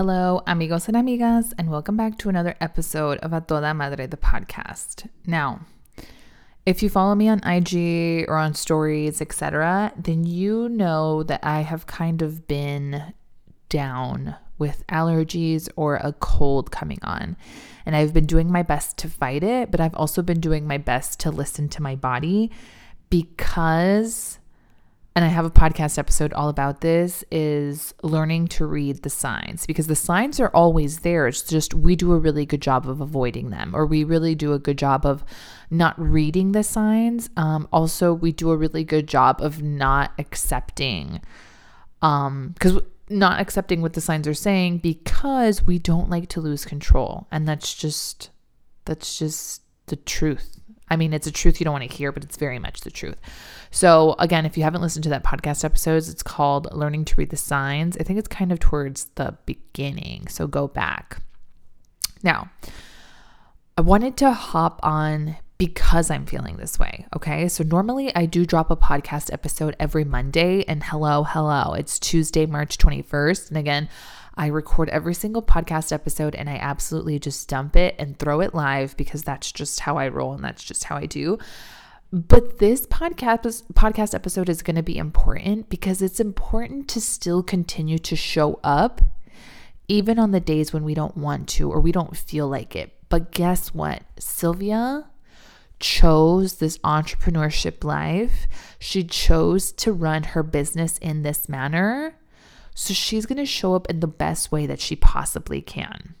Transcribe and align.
Hello, 0.00 0.40
amigos 0.46 0.88
and 0.88 0.96
amigas, 0.96 1.52
and 1.58 1.70
welcome 1.70 1.94
back 1.94 2.16
to 2.16 2.30
another 2.30 2.54
episode 2.58 3.18
of 3.18 3.34
A 3.34 3.42
Toda 3.42 3.74
Madre, 3.74 4.06
the 4.06 4.16
podcast. 4.16 5.06
Now, 5.26 5.60
if 6.64 6.82
you 6.82 6.88
follow 6.88 7.14
me 7.14 7.28
on 7.28 7.46
IG 7.46 8.24
or 8.26 8.38
on 8.38 8.54
stories, 8.54 9.20
etc., 9.20 9.92
then 9.98 10.24
you 10.24 10.70
know 10.70 11.22
that 11.24 11.40
I 11.42 11.60
have 11.60 11.86
kind 11.86 12.22
of 12.22 12.48
been 12.48 13.12
down 13.68 14.36
with 14.56 14.86
allergies 14.86 15.68
or 15.76 15.96
a 15.96 16.14
cold 16.14 16.70
coming 16.70 17.00
on. 17.02 17.36
And 17.84 17.94
I've 17.94 18.14
been 18.14 18.24
doing 18.24 18.50
my 18.50 18.62
best 18.62 18.96
to 19.00 19.08
fight 19.10 19.44
it, 19.44 19.70
but 19.70 19.80
I've 19.80 19.94
also 19.94 20.22
been 20.22 20.40
doing 20.40 20.66
my 20.66 20.78
best 20.78 21.20
to 21.20 21.30
listen 21.30 21.68
to 21.68 21.82
my 21.82 21.94
body 21.94 22.50
because 23.10 24.38
and 25.16 25.24
I 25.24 25.28
have 25.28 25.44
a 25.44 25.50
podcast 25.50 25.98
episode 25.98 26.32
all 26.32 26.48
about 26.48 26.82
this 26.82 27.24
is 27.32 27.92
learning 28.02 28.48
to 28.48 28.66
read 28.66 29.02
the 29.02 29.10
signs 29.10 29.66
because 29.66 29.88
the 29.88 29.96
signs 29.96 30.38
are 30.38 30.50
always 30.54 31.00
there. 31.00 31.26
It's 31.26 31.42
just 31.42 31.74
we 31.74 31.96
do 31.96 32.12
a 32.12 32.18
really 32.18 32.46
good 32.46 32.62
job 32.62 32.88
of 32.88 33.00
avoiding 33.00 33.50
them, 33.50 33.74
or 33.74 33.86
we 33.86 34.04
really 34.04 34.36
do 34.36 34.52
a 34.52 34.58
good 34.58 34.78
job 34.78 35.04
of 35.04 35.24
not 35.68 36.00
reading 36.00 36.52
the 36.52 36.62
signs. 36.62 37.28
Um, 37.36 37.68
also, 37.72 38.14
we 38.14 38.30
do 38.30 38.50
a 38.50 38.56
really 38.56 38.84
good 38.84 39.08
job 39.08 39.40
of 39.40 39.62
not 39.62 40.12
accepting, 40.18 41.20
um, 42.02 42.50
because 42.54 42.78
not 43.08 43.40
accepting 43.40 43.82
what 43.82 43.94
the 43.94 44.00
signs 44.00 44.28
are 44.28 44.34
saying 44.34 44.78
because 44.78 45.64
we 45.64 45.80
don't 45.80 46.08
like 46.08 46.28
to 46.28 46.40
lose 46.40 46.64
control, 46.64 47.26
and 47.32 47.48
that's 47.48 47.74
just 47.74 48.30
that's 48.84 49.18
just 49.18 49.62
the 49.86 49.96
truth. 49.96 50.59
I 50.90 50.96
mean, 50.96 51.12
it's 51.12 51.26
a 51.26 51.32
truth 51.32 51.60
you 51.60 51.64
don't 51.64 51.72
want 51.72 51.88
to 51.88 51.96
hear, 51.96 52.10
but 52.10 52.24
it's 52.24 52.36
very 52.36 52.58
much 52.58 52.80
the 52.80 52.90
truth. 52.90 53.16
So, 53.70 54.16
again, 54.18 54.44
if 54.44 54.58
you 54.58 54.64
haven't 54.64 54.82
listened 54.82 55.04
to 55.04 55.10
that 55.10 55.22
podcast 55.22 55.64
episodes, 55.64 56.08
it's 56.08 56.22
called 56.22 56.66
Learning 56.72 57.04
to 57.04 57.14
Read 57.16 57.30
the 57.30 57.36
Signs. 57.36 57.96
I 57.98 58.02
think 58.02 58.18
it's 58.18 58.28
kind 58.28 58.50
of 58.50 58.58
towards 58.58 59.04
the 59.14 59.36
beginning. 59.46 60.26
So, 60.26 60.48
go 60.48 60.66
back. 60.66 61.22
Now, 62.22 62.50
I 63.78 63.82
wanted 63.82 64.16
to 64.18 64.32
hop 64.32 64.80
on 64.82 65.36
because 65.56 66.10
I'm 66.10 66.26
feeling 66.26 66.56
this 66.56 66.78
way. 66.78 67.06
Okay. 67.14 67.46
So, 67.46 67.62
normally 67.62 68.14
I 68.16 68.26
do 68.26 68.44
drop 68.44 68.72
a 68.72 68.76
podcast 68.76 69.32
episode 69.32 69.76
every 69.78 70.04
Monday. 70.04 70.64
And 70.64 70.82
hello, 70.82 71.22
hello, 71.22 71.74
it's 71.74 72.00
Tuesday, 72.00 72.46
March 72.46 72.78
21st. 72.78 73.48
And 73.50 73.58
again, 73.58 73.88
I 74.40 74.46
record 74.46 74.88
every 74.88 75.12
single 75.12 75.42
podcast 75.42 75.92
episode 75.92 76.34
and 76.34 76.48
I 76.48 76.54
absolutely 76.54 77.18
just 77.18 77.46
dump 77.46 77.76
it 77.76 77.94
and 77.98 78.18
throw 78.18 78.40
it 78.40 78.54
live 78.54 78.96
because 78.96 79.22
that's 79.22 79.52
just 79.52 79.80
how 79.80 79.98
I 79.98 80.08
roll 80.08 80.32
and 80.32 80.42
that's 80.42 80.64
just 80.64 80.84
how 80.84 80.96
I 80.96 81.04
do. 81.04 81.36
But 82.10 82.58
this 82.58 82.86
podcast 82.86 83.64
podcast 83.74 84.14
episode 84.14 84.48
is 84.48 84.62
going 84.62 84.76
to 84.76 84.82
be 84.82 84.96
important 84.96 85.68
because 85.68 86.00
it's 86.00 86.20
important 86.20 86.88
to 86.88 87.02
still 87.02 87.42
continue 87.42 87.98
to 87.98 88.16
show 88.16 88.58
up 88.64 89.02
even 89.88 90.18
on 90.18 90.30
the 90.30 90.40
days 90.40 90.72
when 90.72 90.84
we 90.84 90.94
don't 90.94 91.18
want 91.18 91.46
to 91.50 91.70
or 91.70 91.78
we 91.78 91.92
don't 91.92 92.16
feel 92.16 92.48
like 92.48 92.74
it. 92.74 92.94
But 93.10 93.32
guess 93.32 93.74
what? 93.74 94.04
Sylvia 94.18 95.10
chose 95.80 96.54
this 96.54 96.78
entrepreneurship 96.78 97.84
life. 97.84 98.48
She 98.78 99.04
chose 99.04 99.70
to 99.72 99.92
run 99.92 100.22
her 100.22 100.42
business 100.42 100.96
in 100.96 101.24
this 101.24 101.46
manner. 101.46 102.14
So 102.74 102.94
she's 102.94 103.26
going 103.26 103.38
to 103.38 103.46
show 103.46 103.74
up 103.74 103.88
in 103.90 104.00
the 104.00 104.06
best 104.06 104.50
way 104.52 104.66
that 104.66 104.80
she 104.80 104.96
possibly 104.96 105.60
can. 105.60 106.14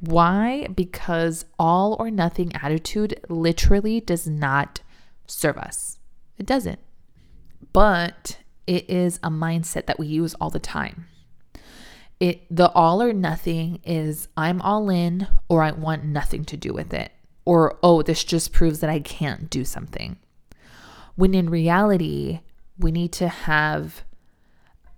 Why? 0.00 0.66
Because 0.66 1.44
all 1.58 1.96
or 1.98 2.10
nothing 2.10 2.54
attitude 2.56 3.20
literally 3.28 4.00
does 4.00 4.26
not 4.26 4.80
serve 5.26 5.58
us. 5.58 5.98
It 6.38 6.46
doesn't. 6.46 6.80
But 7.72 8.38
it 8.66 8.88
is 8.88 9.18
a 9.22 9.30
mindset 9.30 9.86
that 9.86 9.98
we 9.98 10.06
use 10.06 10.34
all 10.34 10.50
the 10.50 10.58
time. 10.58 11.06
It 12.20 12.46
the 12.50 12.70
all 12.72 13.02
or 13.02 13.12
nothing 13.12 13.80
is 13.84 14.28
I'm 14.36 14.60
all 14.62 14.88
in 14.90 15.26
or 15.48 15.62
I 15.62 15.72
want 15.72 16.04
nothing 16.04 16.44
to 16.46 16.56
do 16.56 16.72
with 16.72 16.94
it. 16.94 17.12
Or 17.44 17.78
oh, 17.82 18.02
this 18.02 18.22
just 18.24 18.52
proves 18.52 18.80
that 18.80 18.90
I 18.90 19.00
can't 19.00 19.50
do 19.50 19.64
something. 19.64 20.16
When 21.16 21.34
in 21.34 21.50
reality, 21.50 22.40
we 22.78 22.92
need 22.92 23.12
to 23.14 23.28
have 23.28 24.04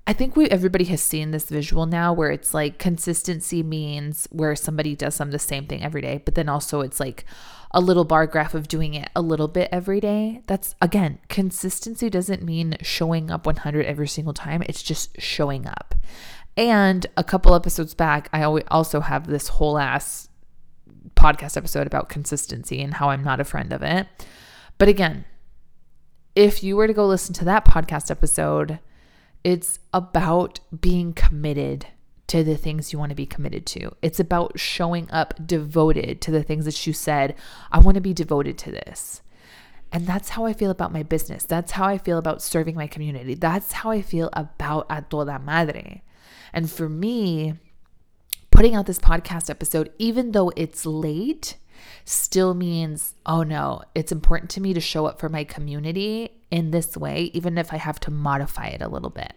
I 0.06 0.12
think 0.12 0.36
we 0.36 0.46
everybody 0.48 0.84
has 0.86 1.00
seen 1.00 1.30
this 1.30 1.48
visual 1.48 1.86
now 1.86 2.12
where 2.12 2.30
it's 2.30 2.52
like 2.52 2.78
consistency 2.78 3.62
means 3.62 4.28
where 4.30 4.54
somebody 4.54 4.94
does 4.94 5.14
some 5.14 5.30
the 5.30 5.38
same 5.38 5.66
thing 5.66 5.82
every 5.82 6.02
day, 6.02 6.20
but 6.22 6.34
then 6.34 6.48
also 6.48 6.82
it's 6.82 7.00
like 7.00 7.24
a 7.70 7.80
little 7.80 8.04
bar 8.04 8.26
graph 8.26 8.54
of 8.54 8.68
doing 8.68 8.92
it 8.94 9.08
a 9.16 9.22
little 9.22 9.48
bit 9.48 9.68
every 9.72 10.00
day. 10.00 10.42
That's 10.46 10.74
again, 10.82 11.20
consistency 11.28 12.10
doesn't 12.10 12.42
mean 12.42 12.76
showing 12.82 13.30
up 13.30 13.46
100 13.46 13.86
every 13.86 14.06
single 14.06 14.34
time. 14.34 14.62
It's 14.66 14.82
just 14.82 15.20
showing 15.20 15.66
up. 15.66 15.94
And 16.56 17.06
a 17.16 17.24
couple 17.24 17.54
episodes 17.54 17.94
back, 17.94 18.28
I 18.32 18.44
also 18.44 19.00
have 19.00 19.26
this 19.26 19.48
whole 19.48 19.78
ass 19.78 20.28
podcast 21.16 21.56
episode 21.56 21.86
about 21.86 22.08
consistency 22.08 22.82
and 22.82 22.94
how 22.94 23.08
I'm 23.08 23.24
not 23.24 23.40
a 23.40 23.44
friend 23.44 23.72
of 23.72 23.82
it. 23.82 24.06
But 24.76 24.88
again, 24.88 25.24
if 26.36 26.62
you 26.62 26.76
were 26.76 26.86
to 26.86 26.92
go 26.92 27.06
listen 27.06 27.34
to 27.36 27.44
that 27.46 27.64
podcast 27.64 28.10
episode, 28.10 28.78
it's 29.44 29.78
about 29.92 30.60
being 30.80 31.12
committed 31.12 31.86
to 32.26 32.42
the 32.42 32.56
things 32.56 32.92
you 32.92 32.98
want 32.98 33.10
to 33.10 33.14
be 33.14 33.26
committed 33.26 33.66
to. 33.66 33.94
It's 34.00 34.18
about 34.18 34.58
showing 34.58 35.10
up 35.10 35.34
devoted 35.46 36.20
to 36.22 36.30
the 36.30 36.42
things 36.42 36.64
that 36.64 36.86
you 36.86 36.92
said, 36.92 37.34
I 37.70 37.78
want 37.78 37.96
to 37.96 38.00
be 38.00 38.14
devoted 38.14 38.56
to 38.58 38.72
this. 38.72 39.20
And 39.92 40.06
that's 40.06 40.30
how 40.30 40.46
I 40.46 40.54
feel 40.54 40.70
about 40.70 40.92
my 40.92 41.02
business. 41.02 41.44
That's 41.44 41.72
how 41.72 41.84
I 41.84 41.98
feel 41.98 42.18
about 42.18 42.42
serving 42.42 42.74
my 42.74 42.86
community. 42.86 43.34
That's 43.34 43.72
how 43.72 43.90
I 43.90 44.02
feel 44.02 44.30
about 44.32 44.86
A 44.90 45.02
Toda 45.02 45.38
Madre. 45.38 46.02
And 46.52 46.70
for 46.70 46.88
me, 46.88 47.54
putting 48.50 48.74
out 48.74 48.86
this 48.86 48.98
podcast 48.98 49.50
episode, 49.50 49.92
even 49.98 50.32
though 50.32 50.50
it's 50.56 50.86
late, 50.86 51.56
still 52.04 52.54
means, 52.54 53.14
oh 53.26 53.42
no, 53.42 53.82
it's 53.94 54.12
important 54.12 54.50
to 54.50 54.60
me 54.60 54.74
to 54.74 54.80
show 54.80 55.06
up 55.06 55.18
for 55.18 55.28
my 55.28 55.44
community 55.44 56.30
in 56.50 56.70
this 56.70 56.96
way, 56.96 57.30
even 57.34 57.58
if 57.58 57.72
I 57.72 57.76
have 57.76 57.98
to 58.00 58.10
modify 58.10 58.66
it 58.66 58.82
a 58.82 58.88
little 58.88 59.10
bit. 59.10 59.32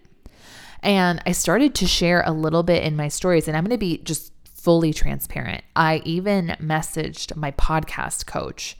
And 0.84 1.22
I 1.26 1.32
started 1.32 1.74
to 1.76 1.88
share 1.88 2.22
a 2.26 2.32
little 2.32 2.64
bit 2.64 2.84
in 2.84 2.96
my 2.96 3.08
stories, 3.08 3.48
and 3.48 3.58
I'm 3.58 3.64
going 3.64 3.72
to 3.72 3.78
be 3.78 3.98
just 3.98 4.32
fully 4.46 4.94
transparent. 4.94 5.64
I 5.76 6.02
even 6.06 6.56
messaged 6.62 7.36
my 7.36 7.52
podcast 7.52 8.28
coach, 8.28 8.78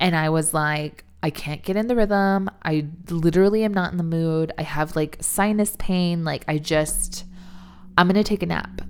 and 0.00 0.16
I 0.16 0.30
was 0.30 0.54
like, 0.54 1.04
I 1.22 1.30
can't 1.30 1.62
get 1.62 1.76
in 1.76 1.86
the 1.86 1.96
rhythm. 1.96 2.50
I 2.62 2.86
literally 3.08 3.64
am 3.64 3.72
not 3.72 3.92
in 3.92 3.96
the 3.96 4.04
mood. 4.04 4.52
I 4.58 4.62
have 4.62 4.94
like 4.94 5.16
sinus 5.20 5.74
pain. 5.78 6.22
Like, 6.22 6.44
I 6.48 6.58
just, 6.58 7.24
I'm 7.96 8.08
going 8.08 8.22
to 8.22 8.28
take 8.28 8.42
a 8.42 8.46
nap. 8.46 8.82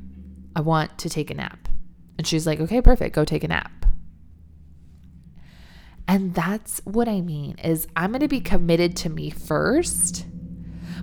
I 0.57 0.61
want 0.61 0.99
to 0.99 1.09
take 1.09 1.31
a 1.31 1.35
nap. 1.35 1.69
And 2.19 2.27
she's 2.27 2.45
like, 2.45 2.59
okay, 2.61 2.81
perfect. 2.83 3.15
Go 3.15 3.25
take 3.25 3.45
a 3.45 3.49
nap. 3.49 3.84
And 6.07 6.35
that's 6.35 6.81
what 6.85 7.09
I 7.09 7.21
mean 7.21 7.59
is 7.59 7.87
I'm 7.97 8.11
going 8.11 8.21
to 8.21 8.29
be 8.29 8.41
committed 8.41 8.97
to 8.99 9.09
me 9.09 9.31
first. 9.31 10.27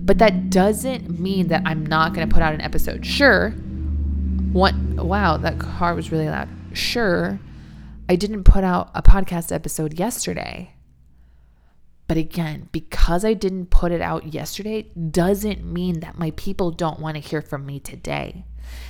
But 0.00 0.18
that 0.18 0.50
doesn't 0.50 1.20
mean 1.20 1.48
that 1.48 1.62
I'm 1.64 1.84
not 1.86 2.14
going 2.14 2.28
to 2.28 2.32
put 2.32 2.42
out 2.42 2.54
an 2.54 2.60
episode. 2.60 3.04
Sure. 3.04 3.50
What 4.52 4.74
wow, 4.74 5.36
that 5.38 5.58
car 5.58 5.94
was 5.94 6.12
really 6.12 6.28
loud. 6.28 6.48
Sure. 6.72 7.38
I 8.08 8.16
didn't 8.16 8.44
put 8.44 8.64
out 8.64 8.90
a 8.94 9.02
podcast 9.02 9.52
episode 9.52 9.98
yesterday. 9.98 10.74
But 12.08 12.16
again, 12.16 12.68
because 12.72 13.24
I 13.24 13.32
didn't 13.32 13.70
put 13.70 13.92
it 13.92 14.02
out 14.02 14.34
yesterday 14.34 14.82
doesn't 14.82 15.64
mean 15.64 16.00
that 16.00 16.18
my 16.18 16.32
people 16.32 16.70
don't 16.70 17.00
want 17.00 17.14
to 17.14 17.20
hear 17.20 17.40
from 17.40 17.64
me 17.64 17.80
today. 17.80 18.44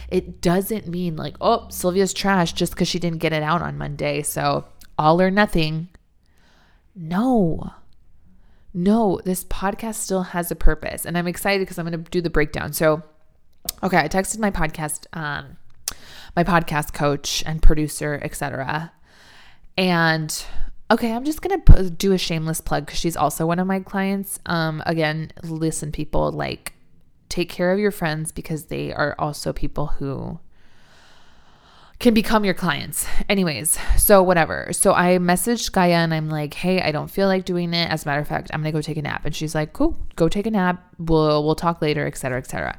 It 0.08 0.40
doesn't 0.40 0.88
mean 0.88 1.16
like, 1.16 1.36
oh, 1.40 1.68
Sylvia's 1.70 2.12
trash 2.12 2.52
just 2.52 2.72
because 2.72 2.88
she 2.88 2.98
didn't 2.98 3.20
get 3.20 3.32
it 3.32 3.42
out 3.42 3.62
on 3.62 3.78
Monday. 3.78 4.22
So 4.22 4.64
all 4.98 5.20
or 5.20 5.30
nothing. 5.30 5.88
No. 6.94 7.72
No, 8.75 9.20
this 9.25 9.44
podcast 9.44 9.97
still 9.97 10.22
has 10.22 10.50
a 10.50 10.56
purpose. 10.56 11.04
And 11.04 11.19
I'm 11.19 11.26
excited 11.26 11.60
because 11.60 11.78
I'm 11.78 11.86
going 11.86 12.03
to 12.03 12.10
do 12.10 12.20
the 12.20 12.30
breakdown. 12.30 12.72
So, 12.72 13.03
okay, 13.82 13.98
I 13.98 14.08
texted 14.08 14.38
my 14.38 14.50
podcast, 14.50 15.06
um, 15.12 15.56
my 16.34 16.44
podcast 16.44 16.94
coach 16.94 17.43
and 17.46 17.61
producer, 17.62 18.19
etc. 18.22 18.93
And 19.76 20.44
okay, 20.90 21.12
I'm 21.12 21.25
just 21.25 21.43
going 21.43 21.62
to 21.62 21.90
do 21.90 22.12
a 22.12 22.19
shameless 22.19 22.61
plug 22.61 22.87
because 22.87 22.99
she's 22.99 23.16
also 23.16 23.46
one 23.46 23.58
of 23.58 23.66
my 23.66 23.81
clients. 23.81 24.38
Um, 24.46 24.82
again, 24.87 25.32
listen, 25.43 25.93
people, 25.93 26.31
like, 26.32 26.75
take 27.28 27.49
care 27.49 27.72
of 27.72 27.78
your 27.78 27.90
friends 27.90 28.32
because 28.32 28.66
they 28.66 28.93
are 28.93 29.14
also 29.19 29.52
people 29.52 29.87
who 29.87 30.38
can 32.02 32.14
become 32.14 32.44
your 32.44 32.52
clients. 32.52 33.06
Anyways, 33.28 33.78
so 33.96 34.25
whatever. 34.25 34.72
So 34.72 34.93
I 34.93 35.19
messaged 35.19 35.70
Gaia 35.70 35.93
and 35.93 36.12
I'm 36.12 36.28
like, 36.28 36.52
hey, 36.52 36.82
I 36.82 36.90
don't 36.90 37.08
feel 37.08 37.28
like 37.28 37.44
doing 37.44 37.72
it. 37.72 37.88
As 37.88 38.04
a 38.04 38.08
matter 38.08 38.20
of 38.20 38.26
fact, 38.26 38.50
I'm 38.52 38.60
gonna 38.60 38.72
go 38.72 38.82
take 38.82 38.96
a 38.96 39.02
nap. 39.02 39.25
And 39.25 39.34
she's 39.34 39.54
like, 39.54 39.72
cool, 39.72 39.96
go 40.16 40.28
take 40.28 40.46
a 40.46 40.50
nap. 40.50 40.84
We'll 40.99 41.44
we'll 41.44 41.54
talk 41.54 41.81
later, 41.81 42.04
etc. 42.04 42.38
etc. 42.38 42.78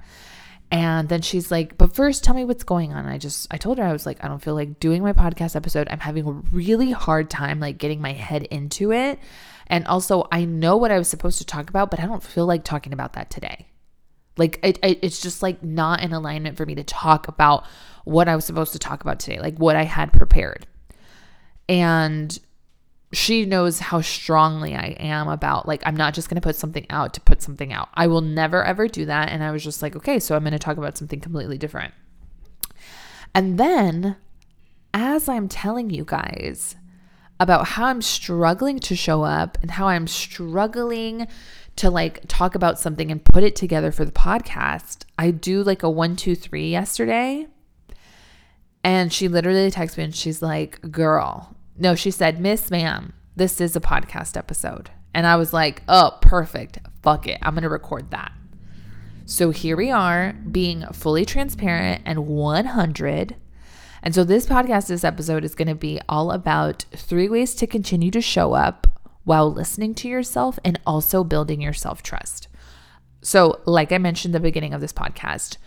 And 0.72 1.08
then 1.08 1.22
she's 1.22 1.52
like, 1.52 1.78
but 1.78 1.96
first 1.96 2.26
tell 2.26 2.36
me 2.36 2.44
what's 2.44 2.66
going 2.66 2.92
on. 2.92 3.06
I 3.06 3.18
just 3.18 3.48
I 3.50 3.58
told 3.58 3.78
her 3.78 3.86
I 3.86 3.94
was 3.94 4.06
like, 4.06 4.22
I 4.22 4.28
don't 4.28 4.42
feel 4.42 4.56
like 4.56 4.82
doing 4.82 5.02
my 5.02 5.14
podcast 5.14 5.56
episode. 5.56 5.88
I'm 5.90 6.02
having 6.02 6.28
a 6.28 6.32
really 6.32 6.92
hard 6.92 7.30
time 7.30 7.62
like 7.62 7.78
getting 7.78 8.02
my 8.02 8.12
head 8.12 8.44
into 8.44 8.92
it. 8.92 9.20
And 9.68 9.88
also 9.88 10.28
I 10.34 10.44
know 10.44 10.76
what 10.76 10.92
I 10.92 10.98
was 10.98 11.08
supposed 11.08 11.38
to 11.38 11.46
talk 11.46 11.70
about, 11.70 11.92
but 11.92 12.02
I 12.02 12.08
don't 12.08 12.24
feel 12.24 12.46
like 12.46 12.66
talking 12.66 12.92
about 12.92 13.14
that 13.14 13.30
today. 13.30 13.68
Like 14.38 14.60
it, 14.64 14.80
it, 14.84 15.00
it's 15.02 15.22
just 15.22 15.44
like 15.44 15.64
not 15.64 16.02
in 16.02 16.14
alignment 16.14 16.58
for 16.58 16.66
me 16.66 16.76
to 16.76 16.84
talk 16.84 17.28
about 17.28 17.66
what 18.06 18.28
I 18.28 18.36
was 18.36 18.46
supposed 18.46 18.74
to 18.74 18.80
talk 18.80 19.02
about 19.02 19.20
today, 19.20 19.40
like 19.40 19.58
what 19.58 19.76
I 19.76 19.84
had 19.84 20.12
prepared. 20.12 20.68
And 21.70 22.38
she 23.14 23.46
knows 23.46 23.80
how 23.80 24.02
strongly 24.02 24.76
I 24.76 24.96
am 25.00 25.28
about 25.28 25.68
like 25.68 25.84
I'm 25.86 25.96
not 25.96 26.16
just 26.16 26.30
going 26.30 26.42
to 26.42 26.42
put 26.42 26.56
something 26.56 26.86
out 26.90 27.14
to 27.14 27.22
put 27.22 27.42
something 27.44 27.72
out. 27.72 27.90
I 27.94 28.08
will 28.08 28.22
never 28.22 28.64
ever 28.64 28.88
do 28.88 29.06
that 29.06 29.30
and 29.30 29.44
I 29.44 29.52
was 29.52 29.64
just 29.64 29.82
like, 29.82 29.96
okay, 29.96 30.20
so 30.20 30.36
I'm 30.36 30.44
going 30.44 30.54
to 30.54 30.60
talk 30.60 30.78
about 30.78 30.98
something 30.98 31.20
completely 31.20 31.58
different. 31.58 31.94
And 33.36 33.60
then 33.60 34.16
as 34.94 35.30
I'm 35.30 35.48
telling 35.48 35.90
you 35.90 36.06
guys 36.06 36.76
about 37.40 37.68
how 37.70 37.86
I'm 37.86 38.02
struggling 38.02 38.80
to 38.80 38.96
show 38.96 39.24
up 39.24 39.58
and 39.62 39.72
how 39.72 39.88
I'm 39.88 40.08
struggling 40.08 41.28
to 41.76 41.90
like 41.90 42.22
talk 42.28 42.56
about 42.56 42.80
something 42.80 43.12
and 43.12 43.24
put 43.24 43.44
it 43.44 43.56
together 43.56 43.92
for 43.92 44.06
the 44.06 44.12
podcast, 44.12 45.06
I 45.18 45.32
do 45.32 45.64
like 45.64 45.84
a 45.84 45.90
one, 45.90 46.16
two, 46.16 46.36
three 46.36 46.70
yesterday. 46.70 47.48
And 48.84 49.14
she 49.14 49.28
literally 49.28 49.72
texted 49.72 49.98
me 49.98 50.04
and 50.06 50.16
she's 50.16 50.42
like, 50.42 50.92
girl, 50.92 51.56
no, 51.78 51.96
she 51.96 52.12
said, 52.12 52.40
Miss 52.40 52.70
Ma'am, 52.70 53.14
this 53.36 53.62
is 53.62 53.76
a 53.76 53.82
podcast 53.82 54.38
episode. 54.38 54.92
And 55.14 55.26
I 55.26 55.36
was 55.36 55.54
like, 55.54 55.84
oh, 55.88 56.18
perfect. 56.22 56.80
Fuck 57.02 57.28
it. 57.28 57.40
I'm 57.42 57.54
going 57.54 57.64
to 57.64 57.70
record 57.70 58.12
that. 58.12 58.32
So 59.26 59.52
here 59.52 59.78
we 59.78 59.90
are 59.90 60.34
being 60.52 60.86
fully 60.92 61.26
transparent 61.26 62.02
and 62.06 62.28
100. 62.28 63.36
And 64.02 64.14
so 64.14 64.24
this 64.24 64.46
podcast, 64.46 64.88
this 64.88 65.06
episode 65.06 65.46
is 65.46 65.56
going 65.56 65.70
to 65.70 65.76
be 65.76 66.00
all 66.10 66.32
about 66.32 66.86
three 66.94 67.30
ways 67.30 67.56
to 67.56 67.68
continue 67.68 68.12
to 68.12 68.22
show 68.22 68.54
up 68.54 68.93
while 69.24 69.52
listening 69.52 69.96
to 69.96 70.08
yourself 70.08 70.60
and 70.64 70.80
also 70.86 71.24
building 71.24 71.62
your 71.62 71.74
self 71.74 72.04
trust. 72.04 72.48
So, 73.22 73.62
like 73.66 73.92
I 73.92 73.98
mentioned 73.98 74.36
at 74.36 74.42
the 74.42 74.48
beginning 74.48 74.74
of 74.74 74.82
this 74.82 74.94
podcast, 74.94 75.58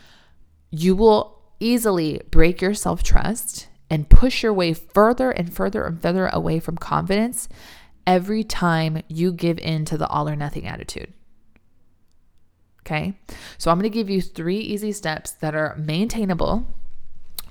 you 0.70 0.94
will 0.94 1.38
easily 1.58 2.20
break 2.30 2.60
your 2.60 2.74
self 2.74 3.02
trust 3.02 3.68
and 3.88 4.08
push 4.08 4.42
your 4.42 4.52
way 4.52 4.72
further 4.72 5.30
and 5.30 5.52
further 5.52 5.84
and 5.84 6.00
further 6.00 6.26
away 6.28 6.60
from 6.60 6.76
confidence 6.76 7.48
every 8.06 8.44
time 8.44 9.02
you 9.08 9.32
give 9.32 9.58
in 9.58 9.84
to 9.84 9.96
the 9.96 10.06
all 10.08 10.28
or 10.28 10.36
nothing 10.36 10.66
attitude. 10.66 11.12
Okay. 12.80 13.14
So 13.58 13.70
I'm 13.70 13.78
going 13.78 13.90
to 13.90 13.94
give 13.94 14.08
you 14.08 14.22
three 14.22 14.58
easy 14.58 14.92
steps 14.92 15.32
that 15.32 15.56
are 15.56 15.74
maintainable, 15.76 16.66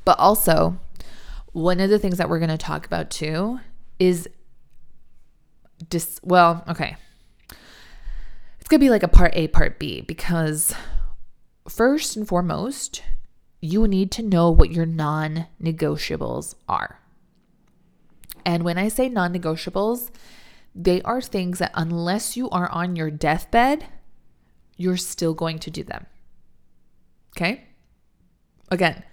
but 0.05 0.17
also 0.17 0.79
one 1.51 1.79
of 1.79 1.89
the 1.89 1.99
things 1.99 2.17
that 2.17 2.29
we're 2.29 2.39
going 2.39 2.49
to 2.49 2.57
talk 2.57 2.85
about 2.85 3.09
too 3.09 3.59
is 3.99 4.29
dis 5.89 6.19
well, 6.23 6.63
okay. 6.67 6.95
It's 8.59 8.69
going 8.69 8.79
to 8.79 8.85
be 8.85 8.89
like 8.89 9.03
a 9.03 9.07
part 9.07 9.31
A, 9.35 9.47
part 9.47 9.77
B 9.77 10.01
because 10.01 10.73
first 11.69 12.15
and 12.15 12.27
foremost, 12.27 13.03
you 13.61 13.87
need 13.87 14.11
to 14.11 14.23
know 14.23 14.49
what 14.49 14.71
your 14.71 14.85
non 14.85 15.47
negotiables 15.61 16.55
are. 16.67 16.99
And 18.45 18.63
when 18.63 18.77
I 18.77 18.87
say 18.87 19.09
non 19.09 19.33
negotiables, 19.33 20.11
they 20.73 21.01
are 21.03 21.21
things 21.21 21.59
that 21.59 21.71
unless 21.73 22.35
you 22.35 22.49
are 22.49 22.69
on 22.69 22.95
your 22.95 23.09
deathbed, 23.09 23.85
you're 24.77 24.97
still 24.97 25.33
going 25.33 25.59
to 25.59 25.71
do 25.71 25.83
them. 25.83 26.05
Okay? 27.35 27.65
Again, 28.69 29.03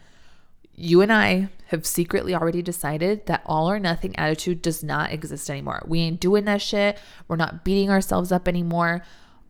you 0.75 1.01
and 1.01 1.13
I 1.13 1.49
have 1.67 1.87
secretly 1.87 2.35
already 2.35 2.63
decided 2.63 3.27
that 3.27 3.43
all 3.47 3.71
or 3.71 3.79
nothing 3.79 4.17
attitude 4.19 4.63
does 4.63 4.83
not 4.83 5.13
exist 5.13 5.49
anymore. 5.51 5.83
We 5.87 6.01
ain't 6.01 6.21
doing 6.21 6.45
that 6.47 6.63
shit. 6.63 6.99
We're 7.29 7.37
not 7.37 7.65
beating 7.65 7.91
ourselves 7.91 8.33
up 8.33 8.49
anymore. 8.49 9.03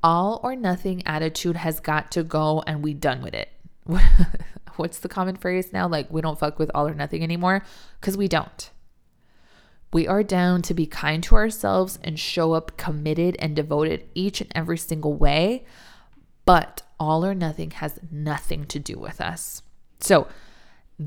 All 0.02 0.40
or 0.42 0.56
nothing 0.56 1.02
attitude 1.06 1.56
has 1.56 1.80
got 1.80 2.10
to 2.12 2.24
go 2.24 2.62
and 2.66 2.82
we 2.82 2.94
done 2.94 3.22
with 3.22 3.34
it. 3.34 3.50
what's 4.76 4.98
the 4.98 5.08
common 5.08 5.36
phrase 5.36 5.72
now? 5.72 5.88
Like, 5.88 6.10
we 6.10 6.20
don't 6.20 6.38
fuck 6.38 6.58
with 6.58 6.70
all 6.74 6.88
or 6.88 6.94
nothing 6.94 7.22
anymore 7.22 7.64
because 8.00 8.16
we 8.16 8.28
don't. 8.28 8.70
We 9.92 10.08
are 10.08 10.22
down 10.22 10.62
to 10.62 10.74
be 10.74 10.86
kind 10.86 11.22
to 11.24 11.34
ourselves 11.34 11.98
and 12.02 12.18
show 12.18 12.54
up 12.54 12.76
committed 12.76 13.36
and 13.38 13.54
devoted 13.54 14.08
each 14.14 14.40
and 14.40 14.50
every 14.54 14.78
single 14.78 15.14
way. 15.14 15.66
But 16.44 16.82
all 16.98 17.24
or 17.24 17.34
nothing 17.34 17.72
has 17.72 18.00
nothing 18.10 18.64
to 18.66 18.78
do 18.78 18.98
with 18.98 19.20
us. 19.20 19.62
So 20.00 20.28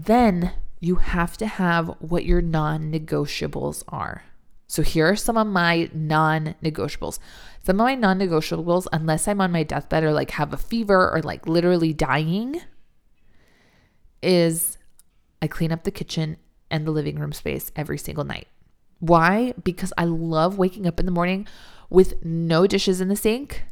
then 0.03 0.51
you 0.79 0.95
have 0.95 1.37
to 1.37 1.47
have 1.47 1.87
what 1.99 2.25
your 2.25 2.41
non 2.41 2.91
negotiables 2.91 3.83
are. 3.87 4.23
So 4.67 4.81
here 4.81 5.09
are 5.09 5.15
some 5.15 5.37
of 5.37 5.47
my 5.47 5.89
non 5.93 6.55
negotiables. 6.63 7.19
Some 7.63 7.79
of 7.79 7.85
my 7.85 7.95
non 7.95 8.19
negotiables, 8.19 8.87
unless 8.91 9.27
I'm 9.27 9.41
on 9.41 9.51
my 9.51 9.63
deathbed 9.63 10.03
or 10.03 10.11
like 10.11 10.31
have 10.31 10.53
a 10.53 10.57
fever 10.57 11.09
or 11.11 11.21
like 11.21 11.47
literally 11.47 11.93
dying, 11.93 12.61
is 14.21 14.77
I 15.41 15.47
clean 15.47 15.71
up 15.71 15.83
the 15.83 15.91
kitchen 15.91 16.37
and 16.69 16.85
the 16.85 16.91
living 16.91 17.19
room 17.19 17.31
space 17.31 17.71
every 17.75 17.97
single 17.97 18.23
night. 18.23 18.47
Why? 18.99 19.53
Because 19.63 19.93
I 19.97 20.05
love 20.05 20.57
waking 20.57 20.87
up 20.87 20.99
in 20.99 21.05
the 21.05 21.11
morning 21.11 21.47
with 21.89 22.23
no 22.25 22.65
dishes 22.65 23.01
in 23.01 23.07
the 23.07 23.15
sink. 23.15 23.63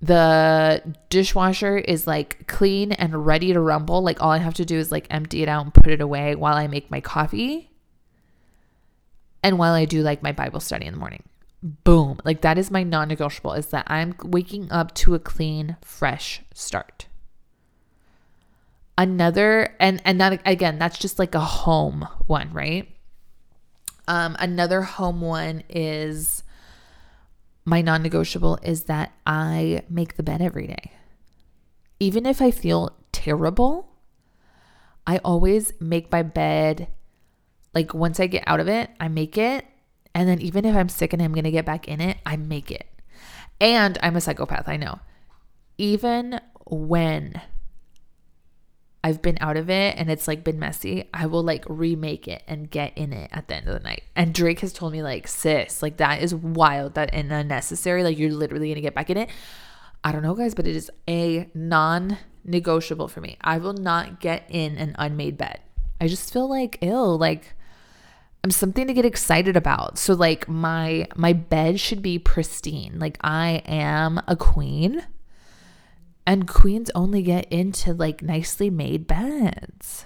The 0.00 0.94
dishwasher 1.10 1.76
is 1.76 2.06
like 2.06 2.46
clean 2.46 2.92
and 2.92 3.26
ready 3.26 3.52
to 3.52 3.60
rumble. 3.60 4.02
Like 4.02 4.22
all 4.22 4.30
I 4.30 4.38
have 4.38 4.54
to 4.54 4.64
do 4.64 4.78
is 4.78 4.92
like 4.92 5.06
empty 5.10 5.42
it 5.42 5.48
out 5.48 5.64
and 5.64 5.74
put 5.74 5.88
it 5.88 6.00
away 6.00 6.34
while 6.34 6.54
I 6.54 6.68
make 6.68 6.90
my 6.90 7.00
coffee 7.00 7.70
and 9.42 9.58
while 9.58 9.74
I 9.74 9.84
do 9.84 10.02
like 10.02 10.22
my 10.22 10.32
Bible 10.32 10.60
study 10.60 10.86
in 10.86 10.94
the 10.94 11.00
morning. 11.00 11.24
Boom. 11.62 12.20
Like 12.24 12.42
that 12.42 12.58
is 12.58 12.70
my 12.70 12.84
non 12.84 13.08
negotiable 13.08 13.54
is 13.54 13.66
that 13.66 13.84
I'm 13.88 14.14
waking 14.22 14.70
up 14.70 14.94
to 14.94 15.14
a 15.14 15.18
clean, 15.18 15.76
fresh 15.82 16.42
start 16.54 17.06
another 18.98 19.76
and 19.78 20.02
and 20.04 20.20
that 20.20 20.42
again 20.44 20.76
that's 20.76 20.98
just 20.98 21.20
like 21.20 21.36
a 21.36 21.40
home 21.40 22.06
one 22.26 22.52
right 22.52 22.88
um 24.08 24.36
another 24.40 24.82
home 24.82 25.20
one 25.20 25.62
is 25.68 26.42
my 27.68 27.82
non-negotiable 27.82 28.58
is 28.62 28.84
that 28.84 29.12
i 29.26 29.82
make 29.88 30.16
the 30.16 30.22
bed 30.22 30.40
every 30.40 30.66
day. 30.66 30.92
Even 32.00 32.26
if 32.26 32.40
i 32.40 32.50
feel 32.50 32.96
terrible 33.12 33.88
i 35.06 35.18
always 35.18 35.72
make 35.80 36.10
my 36.12 36.22
bed 36.22 36.88
like 37.74 37.92
once 37.92 38.20
i 38.20 38.26
get 38.26 38.44
out 38.46 38.60
of 38.60 38.68
it 38.68 38.90
i 39.00 39.08
make 39.08 39.36
it. 39.36 39.64
And 40.14 40.28
then 40.28 40.40
even 40.40 40.64
if 40.64 40.74
i'm 40.74 40.88
sick 40.88 41.12
and 41.12 41.22
i'm 41.22 41.32
gonna 41.32 41.50
get 41.50 41.66
back 41.66 41.86
in 41.88 42.00
it 42.00 42.18
i 42.24 42.36
make 42.36 42.70
it. 42.70 42.86
And 43.60 43.98
i'm 44.02 44.16
a 44.16 44.20
psychopath 44.20 44.68
i 44.68 44.76
know. 44.76 45.00
Even 45.76 46.40
when 46.66 47.40
I've 49.08 49.22
been 49.22 49.38
out 49.40 49.56
of 49.56 49.70
it 49.70 49.96
and 49.96 50.10
it's 50.10 50.28
like 50.28 50.44
been 50.44 50.58
messy, 50.58 51.08
I 51.14 51.24
will 51.24 51.42
like 51.42 51.64
remake 51.66 52.28
it 52.28 52.42
and 52.46 52.70
get 52.70 52.92
in 52.96 53.14
it 53.14 53.30
at 53.32 53.48
the 53.48 53.54
end 53.54 53.66
of 53.66 53.72
the 53.72 53.80
night. 53.80 54.02
And 54.14 54.34
Drake 54.34 54.60
has 54.60 54.70
told 54.70 54.92
me 54.92 55.02
like, 55.02 55.26
sis, 55.26 55.82
like 55.82 55.96
that 55.96 56.20
is 56.20 56.34
wild, 56.34 56.92
that 56.94 57.08
and 57.14 57.32
unnecessary. 57.32 58.04
Like 58.04 58.18
you're 58.18 58.30
literally 58.30 58.68
gonna 58.68 58.82
get 58.82 58.94
back 58.94 59.08
in 59.08 59.16
it. 59.16 59.30
I 60.04 60.12
don't 60.12 60.22
know, 60.22 60.34
guys, 60.34 60.54
but 60.54 60.66
it 60.66 60.76
is 60.76 60.90
a 61.08 61.48
non-negotiable 61.54 63.08
for 63.08 63.22
me. 63.22 63.38
I 63.40 63.56
will 63.56 63.72
not 63.72 64.20
get 64.20 64.44
in 64.50 64.76
an 64.76 64.94
unmade 64.98 65.38
bed. 65.38 65.60
I 66.02 66.06
just 66.06 66.30
feel 66.30 66.46
like 66.46 66.76
ill, 66.82 67.16
like 67.16 67.54
I'm 68.44 68.50
something 68.50 68.86
to 68.86 68.92
get 68.92 69.06
excited 69.06 69.56
about. 69.56 69.96
So 69.96 70.12
like 70.12 70.48
my 70.48 71.08
my 71.16 71.32
bed 71.32 71.80
should 71.80 72.02
be 72.02 72.18
pristine. 72.18 72.98
Like 72.98 73.16
I 73.22 73.62
am 73.64 74.20
a 74.28 74.36
queen 74.36 75.06
and 76.28 76.46
queens 76.46 76.90
only 76.94 77.22
get 77.22 77.50
into 77.50 77.94
like 77.94 78.20
nicely 78.20 78.68
made 78.68 79.06
beds. 79.06 80.04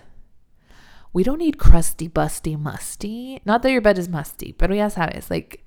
We 1.13 1.25
don't 1.25 1.39
need 1.39 1.59
crusty, 1.59 2.09
busty, 2.09 2.57
musty. 2.57 3.43
Not 3.45 3.63
that 3.63 3.73
your 3.73 3.81
bed 3.81 3.99
is 3.99 4.09
musty, 4.09 4.55
but 4.57 4.71
ya 4.71 4.89
sabes. 4.89 5.31
Like, 5.31 5.67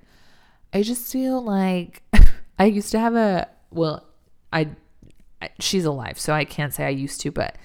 I 0.74 0.82
just 0.82 1.12
feel 1.12 1.42
like 1.42 2.04
I 2.58 2.66
used 2.66 2.90
to 2.92 3.00
have 3.00 3.16
a, 3.16 3.50
well, 3.70 4.08
I, 4.54 4.70
she's 5.60 5.84
alive, 5.84 6.18
so 6.18 6.32
I 6.32 6.46
can't 6.46 6.74
say 6.74 6.86
I 6.86 6.90
used 6.90 7.20
to, 7.22 7.32
but 7.32 7.58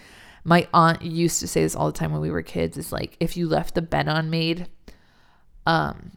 my 0.43 0.67
aunt 0.75 1.03
used 1.03 1.39
to 1.41 1.47
say 1.47 1.63
this 1.63 1.77
all 1.77 1.93
the 1.93 1.97
time 1.97 2.11
when 2.11 2.21
we 2.21 2.33
were 2.33 2.43
kids. 2.43 2.77
Is 2.77 2.91
like, 2.91 3.17
if 3.21 3.37
you 3.37 3.47
left 3.47 3.77
the 3.77 3.83
bed 3.83 4.09
unmade, 4.09 4.67
um, 5.65 6.17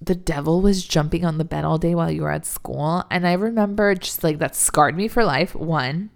the 0.00 0.14
devil 0.14 0.60
was 0.60 0.84
jumping 0.84 1.24
on 1.24 1.38
the 1.38 1.44
bed 1.44 1.64
all 1.64 1.78
day 1.78 1.94
while 1.94 2.10
you 2.10 2.22
were 2.22 2.30
at 2.30 2.46
school. 2.46 3.04
And 3.10 3.26
I 3.26 3.32
remember 3.32 3.94
just 3.94 4.22
like 4.22 4.38
that 4.38 4.54
scarred 4.54 4.96
me 4.96 5.08
for 5.08 5.24
life, 5.24 5.54
one. 5.54 6.10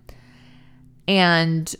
And 1.08 1.74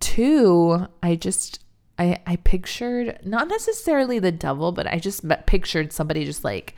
two, 0.00 0.86
I 1.02 1.16
just, 1.16 1.60
I, 1.98 2.18
I 2.26 2.36
pictured 2.36 3.18
not 3.24 3.48
necessarily 3.48 4.18
the 4.18 4.32
devil, 4.32 4.72
but 4.72 4.86
I 4.86 4.98
just 4.98 5.24
pictured 5.46 5.92
somebody 5.92 6.24
just 6.24 6.44
like 6.44 6.76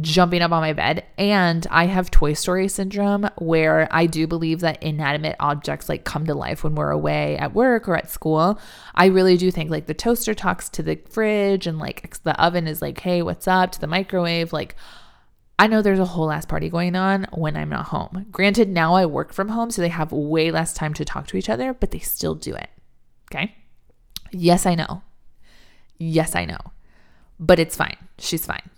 jumping 0.00 0.42
up 0.42 0.52
on 0.52 0.60
my 0.60 0.72
bed. 0.72 1.04
And 1.16 1.66
I 1.70 1.86
have 1.86 2.10
Toy 2.10 2.32
Story 2.32 2.68
syndrome 2.68 3.28
where 3.38 3.88
I 3.90 4.06
do 4.06 4.26
believe 4.26 4.60
that 4.60 4.82
inanimate 4.82 5.36
objects 5.40 5.88
like 5.88 6.04
come 6.04 6.26
to 6.26 6.34
life 6.34 6.64
when 6.64 6.74
we're 6.74 6.90
away 6.90 7.36
at 7.38 7.54
work 7.54 7.88
or 7.88 7.96
at 7.96 8.10
school. 8.10 8.58
I 8.94 9.06
really 9.06 9.36
do 9.36 9.50
think 9.50 9.70
like 9.70 9.86
the 9.86 9.94
toaster 9.94 10.34
talks 10.34 10.68
to 10.70 10.82
the 10.82 10.98
fridge 11.08 11.66
and 11.66 11.78
like 11.78 12.22
the 12.22 12.40
oven 12.42 12.66
is 12.66 12.82
like, 12.82 13.00
hey, 13.00 13.22
what's 13.22 13.48
up 13.48 13.72
to 13.72 13.80
the 13.80 13.86
microwave. 13.86 14.52
Like, 14.52 14.76
I 15.58 15.66
know 15.66 15.82
there's 15.82 15.98
a 15.98 16.04
whole 16.04 16.30
ass 16.30 16.46
party 16.46 16.68
going 16.68 16.94
on 16.94 17.26
when 17.32 17.56
I'm 17.56 17.70
not 17.70 17.86
home. 17.86 18.26
Granted, 18.30 18.68
now 18.68 18.94
I 18.94 19.06
work 19.06 19.32
from 19.32 19.48
home, 19.48 19.72
so 19.72 19.82
they 19.82 19.88
have 19.88 20.12
way 20.12 20.52
less 20.52 20.72
time 20.72 20.94
to 20.94 21.04
talk 21.04 21.26
to 21.28 21.36
each 21.36 21.48
other, 21.48 21.74
but 21.74 21.90
they 21.90 21.98
still 21.98 22.36
do 22.36 22.54
it. 22.54 22.68
Okay. 23.32 23.56
Yes, 24.30 24.66
I 24.66 24.76
know. 24.76 25.02
Yes, 25.98 26.36
I 26.36 26.44
know. 26.44 26.58
But 27.40 27.58
it's 27.58 27.74
fine. 27.74 27.96
She's 28.18 28.46
fine. 28.46 28.70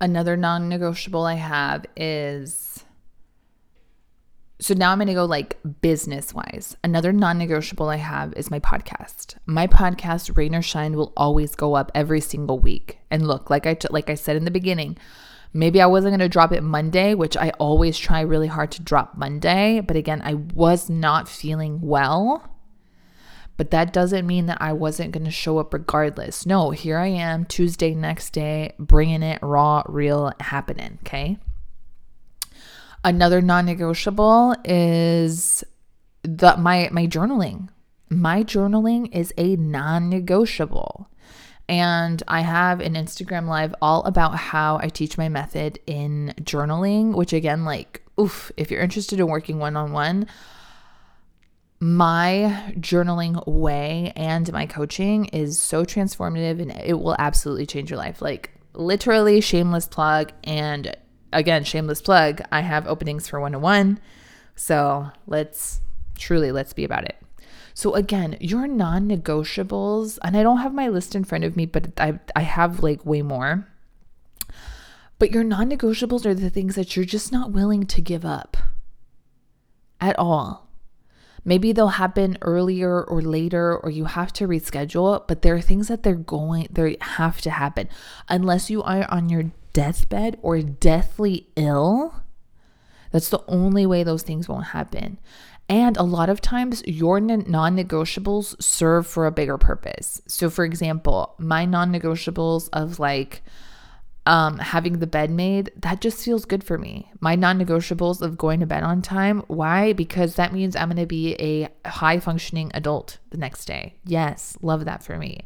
Another 0.00 0.36
non 0.36 0.68
negotiable 0.68 1.24
I 1.24 1.34
have 1.34 1.86
is 1.96 2.84
so 4.58 4.72
now 4.72 4.90
I'm 4.90 4.98
going 4.98 5.08
to 5.08 5.14
go 5.14 5.26
like 5.26 5.58
business 5.82 6.32
wise. 6.32 6.76
Another 6.82 7.12
non 7.12 7.36
negotiable 7.38 7.88
I 7.90 7.96
have 7.96 8.32
is 8.34 8.50
my 8.50 8.58
podcast. 8.58 9.36
My 9.44 9.66
podcast, 9.66 10.36
Rain 10.36 10.54
or 10.54 10.62
Shine, 10.62 10.96
will 10.96 11.12
always 11.16 11.54
go 11.54 11.74
up 11.74 11.92
every 11.94 12.20
single 12.20 12.58
week. 12.58 12.98
And 13.10 13.26
look, 13.26 13.50
like 13.50 13.66
I, 13.66 13.74
t- 13.74 13.88
like 13.90 14.08
I 14.08 14.14
said 14.14 14.36
in 14.36 14.46
the 14.46 14.50
beginning, 14.50 14.96
maybe 15.52 15.82
I 15.82 15.86
wasn't 15.86 16.12
going 16.12 16.20
to 16.20 16.28
drop 16.28 16.52
it 16.52 16.62
Monday, 16.62 17.14
which 17.14 17.36
I 17.36 17.50
always 17.58 17.98
try 17.98 18.22
really 18.22 18.46
hard 18.46 18.70
to 18.72 18.82
drop 18.82 19.16
Monday. 19.16 19.80
But 19.80 19.96
again, 19.96 20.22
I 20.24 20.34
was 20.34 20.88
not 20.88 21.28
feeling 21.28 21.80
well. 21.82 22.55
But 23.56 23.70
that 23.70 23.92
doesn't 23.92 24.26
mean 24.26 24.46
that 24.46 24.60
I 24.60 24.72
wasn't 24.72 25.12
going 25.12 25.24
to 25.24 25.30
show 25.30 25.58
up 25.58 25.72
regardless. 25.72 26.44
No, 26.44 26.70
here 26.70 26.98
I 26.98 27.06
am 27.06 27.46
Tuesday, 27.46 27.94
next 27.94 28.30
day, 28.30 28.74
bringing 28.78 29.22
it 29.22 29.38
raw, 29.42 29.82
real, 29.86 30.32
happening. 30.40 30.98
Okay. 31.06 31.38
Another 33.02 33.40
non-negotiable 33.40 34.56
is 34.64 35.64
the 36.22 36.56
my 36.56 36.88
my 36.92 37.06
journaling. 37.06 37.68
My 38.10 38.42
journaling 38.42 39.14
is 39.14 39.32
a 39.38 39.56
non-negotiable. 39.56 41.08
And 41.68 42.22
I 42.28 42.42
have 42.42 42.80
an 42.80 42.94
Instagram 42.94 43.48
live 43.48 43.74
all 43.82 44.04
about 44.04 44.36
how 44.36 44.78
I 44.78 44.88
teach 44.88 45.18
my 45.18 45.28
method 45.28 45.80
in 45.86 46.32
journaling, 46.40 47.14
which 47.14 47.32
again, 47.32 47.64
like, 47.64 48.02
oof, 48.20 48.52
if 48.56 48.70
you're 48.70 48.82
interested 48.82 49.18
in 49.18 49.26
working 49.26 49.58
one 49.58 49.76
on 49.76 49.92
one, 49.92 50.26
my 51.78 52.72
journaling 52.78 53.46
way 53.46 54.12
and 54.16 54.50
my 54.52 54.66
coaching 54.66 55.26
is 55.26 55.58
so 55.58 55.84
transformative 55.84 56.60
and 56.60 56.72
it 56.72 56.98
will 56.98 57.16
absolutely 57.18 57.66
change 57.66 57.90
your 57.90 57.98
life. 57.98 58.22
Like, 58.22 58.52
literally, 58.72 59.40
shameless 59.40 59.86
plug. 59.86 60.32
And 60.44 60.96
again, 61.32 61.64
shameless 61.64 62.00
plug, 62.00 62.40
I 62.50 62.60
have 62.60 62.86
openings 62.86 63.28
for 63.28 63.40
one 63.40 63.54
on 63.54 63.60
one. 63.60 64.00
So 64.54 65.10
let's 65.26 65.80
truly, 66.16 66.50
let's 66.50 66.72
be 66.72 66.84
about 66.84 67.04
it. 67.04 67.16
So 67.74 67.94
again, 67.94 68.38
your 68.40 68.66
non-negotiables, 68.66 70.18
and 70.22 70.34
I 70.34 70.42
don't 70.42 70.58
have 70.58 70.72
my 70.72 70.88
list 70.88 71.14
in 71.14 71.24
front 71.24 71.44
of 71.44 71.56
me, 71.56 71.66
but 71.66 71.88
I 71.98 72.18
I 72.34 72.40
have 72.40 72.82
like 72.82 73.04
way 73.04 73.20
more. 73.20 73.68
But 75.18 75.30
your 75.30 75.44
non-negotiables 75.44 76.24
are 76.24 76.32
the 76.32 76.48
things 76.48 76.74
that 76.74 76.96
you're 76.96 77.04
just 77.04 77.32
not 77.32 77.52
willing 77.52 77.84
to 77.86 78.00
give 78.00 78.24
up 78.24 78.56
at 80.00 80.18
all. 80.18 80.65
Maybe 81.46 81.72
they'll 81.72 81.88
happen 81.88 82.36
earlier 82.42 83.04
or 83.04 83.22
later, 83.22 83.78
or 83.78 83.88
you 83.88 84.06
have 84.06 84.32
to 84.34 84.48
reschedule, 84.48 85.26
but 85.28 85.42
there 85.42 85.54
are 85.54 85.60
things 85.60 85.86
that 85.86 86.02
they're 86.02 86.16
going, 86.16 86.66
they 86.72 86.96
have 87.00 87.40
to 87.42 87.50
happen. 87.50 87.88
Unless 88.28 88.68
you 88.68 88.82
are 88.82 89.08
on 89.08 89.28
your 89.28 89.52
deathbed 89.72 90.38
or 90.42 90.60
deathly 90.60 91.46
ill, 91.54 92.20
that's 93.12 93.28
the 93.28 93.44
only 93.46 93.86
way 93.86 94.02
those 94.02 94.24
things 94.24 94.48
won't 94.48 94.66
happen. 94.66 95.18
And 95.68 95.96
a 95.96 96.02
lot 96.02 96.28
of 96.28 96.40
times, 96.40 96.82
your 96.84 97.20
non 97.20 97.76
negotiables 97.76 98.60
serve 98.60 99.06
for 99.06 99.24
a 99.24 99.32
bigger 99.32 99.56
purpose. 99.56 100.20
So, 100.26 100.50
for 100.50 100.64
example, 100.64 101.34
my 101.38 101.64
non 101.64 101.92
negotiables 101.92 102.68
of 102.72 102.98
like, 102.98 103.42
um, 104.26 104.58
having 104.58 104.98
the 104.98 105.06
bed 105.06 105.30
made, 105.30 105.72
that 105.76 106.00
just 106.00 106.24
feels 106.24 106.44
good 106.44 106.64
for 106.64 106.76
me. 106.76 107.10
My 107.20 107.36
non 107.36 107.58
negotiables 107.58 108.20
of 108.20 108.36
going 108.36 108.60
to 108.60 108.66
bed 108.66 108.82
on 108.82 109.00
time. 109.00 109.42
Why? 109.46 109.92
Because 109.92 110.34
that 110.34 110.52
means 110.52 110.76
I'm 110.76 110.88
going 110.88 110.96
to 110.98 111.06
be 111.06 111.34
a 111.34 111.68
high 111.88 112.18
functioning 112.18 112.70
adult 112.74 113.18
the 113.30 113.38
next 113.38 113.64
day. 113.66 113.94
Yes, 114.04 114.58
love 114.60 114.84
that 114.84 115.02
for 115.02 115.16
me. 115.16 115.40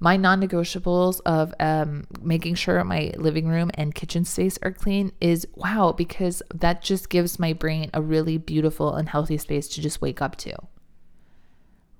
My 0.00 0.16
non 0.16 0.40
negotiables 0.40 1.20
of 1.26 1.54
um, 1.60 2.06
making 2.20 2.56
sure 2.56 2.82
my 2.84 3.12
living 3.16 3.46
room 3.46 3.70
and 3.74 3.94
kitchen 3.94 4.24
space 4.24 4.58
are 4.62 4.72
clean 4.72 5.12
is 5.20 5.46
wow, 5.54 5.92
because 5.92 6.42
that 6.54 6.82
just 6.82 7.08
gives 7.08 7.38
my 7.38 7.52
brain 7.52 7.90
a 7.94 8.02
really 8.02 8.36
beautiful 8.36 8.94
and 8.94 9.08
healthy 9.08 9.38
space 9.38 9.68
to 9.68 9.80
just 9.80 10.00
wake 10.00 10.20
up 10.20 10.36
to. 10.36 10.54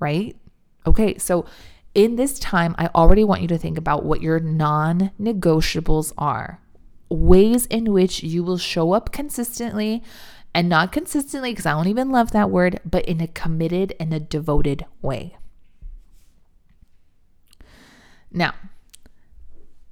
Right? 0.00 0.36
Okay, 0.86 1.18
so 1.18 1.46
in 1.98 2.14
this 2.14 2.38
time, 2.38 2.76
I 2.78 2.86
already 2.94 3.24
want 3.24 3.42
you 3.42 3.48
to 3.48 3.58
think 3.58 3.76
about 3.76 4.04
what 4.04 4.22
your 4.22 4.38
non 4.38 5.10
negotiables 5.20 6.12
are, 6.16 6.60
ways 7.08 7.66
in 7.66 7.92
which 7.92 8.22
you 8.22 8.44
will 8.44 8.56
show 8.56 8.92
up 8.92 9.10
consistently 9.10 10.04
and 10.54 10.68
not 10.68 10.92
consistently, 10.92 11.50
because 11.50 11.66
I 11.66 11.72
don't 11.72 11.88
even 11.88 12.10
love 12.10 12.30
that 12.30 12.50
word, 12.50 12.78
but 12.84 13.04
in 13.06 13.20
a 13.20 13.26
committed 13.26 13.96
and 13.98 14.14
a 14.14 14.20
devoted 14.20 14.86
way. 15.02 15.36
Now, 18.30 18.54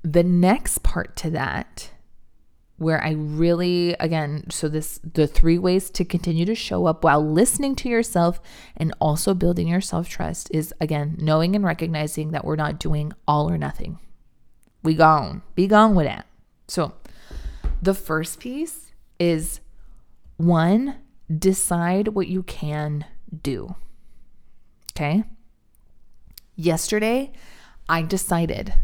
the 0.02 0.22
next 0.22 0.84
part 0.84 1.16
to 1.16 1.30
that 1.30 1.90
where 2.78 3.02
I 3.02 3.12
really, 3.12 3.94
again, 4.00 4.44
so 4.50 4.68
this, 4.68 5.00
the 5.02 5.26
three 5.26 5.58
ways 5.58 5.88
to 5.90 6.04
continue 6.04 6.44
to 6.44 6.54
show 6.54 6.86
up 6.86 7.04
while 7.04 7.26
listening 7.26 7.74
to 7.76 7.88
yourself 7.88 8.40
and 8.76 8.94
also 9.00 9.32
building 9.32 9.68
your 9.68 9.80
self 9.80 10.08
trust 10.08 10.48
is 10.52 10.74
again, 10.80 11.16
knowing 11.18 11.56
and 11.56 11.64
recognizing 11.64 12.32
that 12.32 12.44
we're 12.44 12.56
not 12.56 12.78
doing 12.78 13.12
all 13.26 13.50
or 13.50 13.56
nothing. 13.56 13.98
We 14.82 14.94
gone, 14.94 15.42
be 15.54 15.66
gone 15.66 15.94
with 15.94 16.06
it. 16.06 16.24
So 16.68 16.92
the 17.80 17.94
first 17.94 18.40
piece 18.40 18.92
is 19.18 19.60
one, 20.36 20.96
decide 21.34 22.08
what 22.08 22.28
you 22.28 22.42
can 22.42 23.06
do. 23.42 23.74
Okay. 24.92 25.24
Yesterday, 26.54 27.32
I 27.88 28.02
decided 28.02 28.74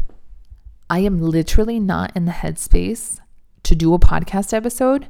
I 0.89 0.99
am 0.99 1.21
literally 1.21 1.79
not 1.79 2.15
in 2.15 2.25
the 2.25 2.31
headspace 2.31 3.19
to 3.63 3.75
do 3.75 3.93
a 3.93 3.99
podcast 3.99 4.53
episode, 4.53 5.07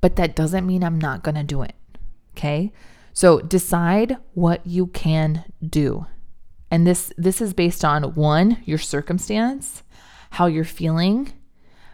but 0.00 0.16
that 0.16 0.36
doesn't 0.36 0.66
mean 0.66 0.84
I'm 0.84 0.98
not 0.98 1.22
going 1.22 1.34
to 1.34 1.42
do 1.42 1.62
it. 1.62 1.74
Okay? 2.36 2.72
So 3.12 3.40
decide 3.40 4.18
what 4.34 4.66
you 4.66 4.88
can 4.88 5.44
do. 5.66 6.06
And 6.70 6.86
this 6.86 7.12
this 7.16 7.40
is 7.40 7.54
based 7.54 7.84
on 7.84 8.14
one, 8.14 8.62
your 8.64 8.78
circumstance, 8.78 9.82
how 10.30 10.46
you're 10.46 10.64
feeling. 10.64 11.32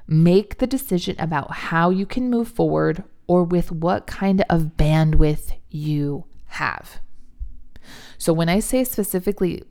Make 0.08 0.58
the 0.58 0.66
decision 0.66 1.14
about 1.18 1.52
how 1.52 1.90
you 1.90 2.06
can 2.06 2.28
move 2.28 2.48
forward 2.48 3.04
or 3.26 3.44
with 3.44 3.70
what 3.70 4.06
kind 4.06 4.44
of 4.50 4.76
bandwidth 4.76 5.52
you 5.70 6.24
have. 6.46 6.98
So 8.18 8.32
when 8.32 8.48
I 8.48 8.60
say 8.60 8.84
specifically 8.84 9.62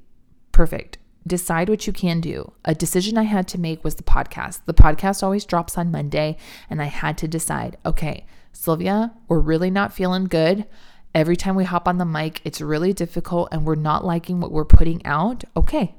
perfect, 0.52 0.98
decide 1.26 1.70
what 1.70 1.86
you 1.86 1.94
can 1.94 2.20
do. 2.20 2.54
A 2.66 2.74
decision 2.74 3.18
I 3.18 3.24
had 3.24 3.48
to 3.50 3.60
make 3.60 3.84
was 3.84 3.96
the 3.96 4.04
podcast. 4.04 4.62
The 4.66 4.74
podcast 4.74 5.24
always 5.24 5.46
drops 5.46 5.78
on 5.78 5.92
Monday, 5.92 6.38
and 6.70 6.82
I 6.82 6.86
had 6.86 7.18
to 7.20 7.28
decide 7.28 7.78
okay, 7.86 8.26
Sylvia, 8.52 9.14
we're 9.28 9.40
really 9.40 9.72
not 9.72 9.94
feeling 9.94 10.26
good. 10.26 10.66
Every 11.14 11.36
time 11.36 11.56
we 11.56 11.64
hop 11.66 11.88
on 11.88 11.98
the 11.98 12.06
mic, 12.06 12.42
it's 12.46 12.62
really 12.62 12.94
difficult 12.94 13.50
and 13.52 13.66
we're 13.66 13.76
not 13.76 14.06
liking 14.06 14.40
what 14.40 14.52
we're 14.52 14.66
putting 14.66 15.06
out. 15.06 15.44
Okay. 15.58 15.96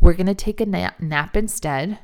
We're 0.00 0.14
going 0.14 0.26
to 0.26 0.34
take 0.34 0.60
a 0.60 0.66
nap, 0.66 1.00
nap 1.00 1.36
instead, 1.36 1.98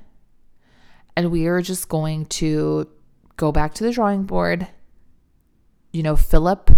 and 1.16 1.30
we 1.30 1.46
are 1.46 1.62
just 1.62 1.88
going 1.88 2.26
to 2.26 2.88
go 3.36 3.50
back 3.50 3.74
to 3.74 3.84
the 3.84 3.92
drawing 3.92 4.24
board, 4.24 4.68
you 5.92 6.02
know, 6.02 6.16
fill 6.16 6.46
up 6.46 6.70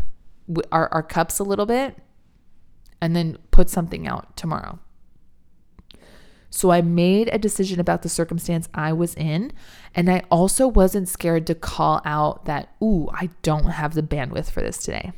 our, 0.70 0.88
our 0.92 1.02
cups 1.02 1.40
a 1.40 1.44
little 1.44 1.66
bit 1.66 1.96
and 3.00 3.16
then 3.16 3.38
put 3.50 3.70
something 3.70 4.06
out 4.06 4.36
tomorrow. 4.36 4.78
So 6.50 6.72
I 6.72 6.82
made 6.82 7.28
a 7.32 7.38
decision 7.38 7.78
about 7.78 8.02
the 8.02 8.08
circumstance 8.08 8.68
I 8.74 8.92
was 8.92 9.14
in. 9.14 9.52
And 9.94 10.10
I 10.10 10.24
also 10.30 10.66
wasn't 10.66 11.08
scared 11.08 11.46
to 11.46 11.54
call 11.54 12.02
out 12.04 12.44
that, 12.46 12.74
ooh, 12.82 13.08
I 13.12 13.30
don't 13.42 13.70
have 13.70 13.94
the 13.94 14.02
bandwidth 14.02 14.50
for 14.50 14.60
this 14.60 14.78
today. 14.78 15.12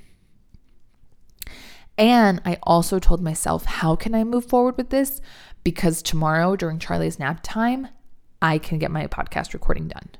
And 1.96 2.40
I 2.44 2.58
also 2.62 2.98
told 2.98 3.22
myself, 3.22 3.64
how 3.64 3.96
can 3.96 4.14
I 4.14 4.24
move 4.24 4.46
forward 4.46 4.76
with 4.76 4.90
this? 4.90 5.20
Because 5.64 6.02
tomorrow 6.02 6.54
during 6.56 6.78
Charlie's 6.78 7.18
nap 7.18 7.40
time, 7.42 7.88
I 8.40 8.58
can 8.58 8.78
get 8.78 8.90
my 8.90 9.06
podcast 9.06 9.54
recording 9.54 9.88
done. 9.88 10.10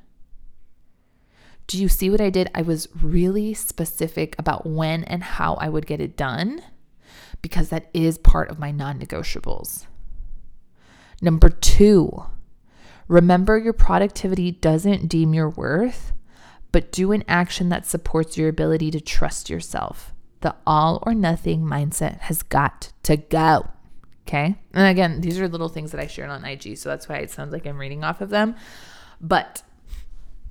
Do 1.67 1.81
you 1.81 1.89
see 1.89 2.09
what 2.09 2.21
I 2.21 2.29
did? 2.29 2.49
I 2.53 2.61
was 2.61 2.87
really 3.01 3.53
specific 3.53 4.35
about 4.37 4.65
when 4.65 5.03
and 5.05 5.23
how 5.23 5.55
I 5.55 5.69
would 5.69 5.85
get 5.85 6.01
it 6.01 6.17
done 6.17 6.61
because 7.43 7.69
that 7.69 7.91
is 7.93 8.17
part 8.17 8.49
of 8.49 8.57
my 8.57 8.71
non 8.71 8.99
negotiables. 8.99 9.85
Number 11.21 11.49
two, 11.49 12.25
remember 13.07 13.59
your 13.59 13.73
productivity 13.73 14.51
doesn't 14.51 15.07
deem 15.07 15.35
your 15.35 15.49
worth, 15.49 16.13
but 16.71 16.91
do 16.91 17.11
an 17.11 17.23
action 17.27 17.69
that 17.69 17.85
supports 17.85 18.35
your 18.35 18.49
ability 18.49 18.89
to 18.91 18.99
trust 18.99 19.51
yourself. 19.51 20.15
The 20.41 20.55
all 20.65 21.03
or 21.05 21.13
nothing 21.13 21.61
mindset 21.61 22.21
has 22.21 22.41
got 22.41 22.91
to 23.03 23.17
go. 23.17 23.69
Okay. 24.27 24.55
And 24.73 24.87
again, 24.87 25.21
these 25.21 25.39
are 25.39 25.47
little 25.47 25.69
things 25.69 25.91
that 25.91 26.01
I 26.01 26.07
shared 26.07 26.29
on 26.29 26.43
IG. 26.45 26.77
So 26.77 26.89
that's 26.89 27.07
why 27.07 27.17
it 27.17 27.29
sounds 27.29 27.53
like 27.53 27.67
I'm 27.67 27.77
reading 27.77 28.03
off 28.03 28.21
of 28.21 28.29
them. 28.29 28.55
But 29.21 29.63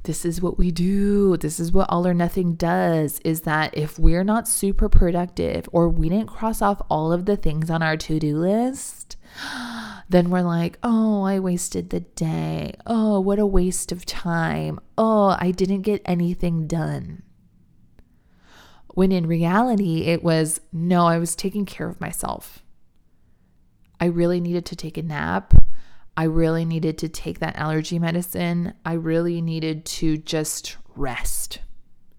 this 0.04 0.24
is 0.24 0.42
what 0.42 0.58
we 0.58 0.70
do. 0.70 1.36
This 1.36 1.60
is 1.60 1.70
what 1.70 1.88
all 1.88 2.06
or 2.06 2.14
nothing 2.14 2.54
does 2.54 3.20
is 3.20 3.42
that 3.42 3.76
if 3.76 3.98
we're 3.98 4.24
not 4.24 4.48
super 4.48 4.88
productive 4.88 5.68
or 5.72 5.88
we 5.88 6.08
didn't 6.08 6.26
cross 6.26 6.60
off 6.60 6.82
all 6.90 7.12
of 7.12 7.26
the 7.26 7.36
things 7.36 7.70
on 7.70 7.82
our 7.82 7.96
to 7.96 8.18
do 8.18 8.36
list, 8.36 9.16
then 10.08 10.30
we're 10.30 10.42
like, 10.42 10.78
oh, 10.82 11.22
I 11.22 11.38
wasted 11.38 11.90
the 11.90 12.00
day. 12.00 12.74
Oh, 12.84 13.20
what 13.20 13.38
a 13.38 13.46
waste 13.46 13.92
of 13.92 14.04
time. 14.04 14.80
Oh, 14.98 15.36
I 15.38 15.52
didn't 15.52 15.82
get 15.82 16.02
anything 16.04 16.66
done. 16.66 17.22
When 18.94 19.12
in 19.12 19.26
reality, 19.26 20.02
it 20.02 20.22
was, 20.24 20.60
no, 20.72 21.06
I 21.06 21.18
was 21.18 21.36
taking 21.36 21.64
care 21.64 21.88
of 21.88 22.00
myself. 22.00 22.62
I 24.00 24.06
really 24.06 24.40
needed 24.40 24.66
to 24.66 24.76
take 24.76 24.98
a 24.98 25.02
nap. 25.02 25.54
I 26.16 26.24
really 26.24 26.64
needed 26.64 26.98
to 26.98 27.08
take 27.08 27.38
that 27.38 27.56
allergy 27.56 27.98
medicine. 27.98 28.74
I 28.84 28.94
really 28.94 29.40
needed 29.40 29.84
to 29.86 30.18
just 30.18 30.76
rest 30.94 31.60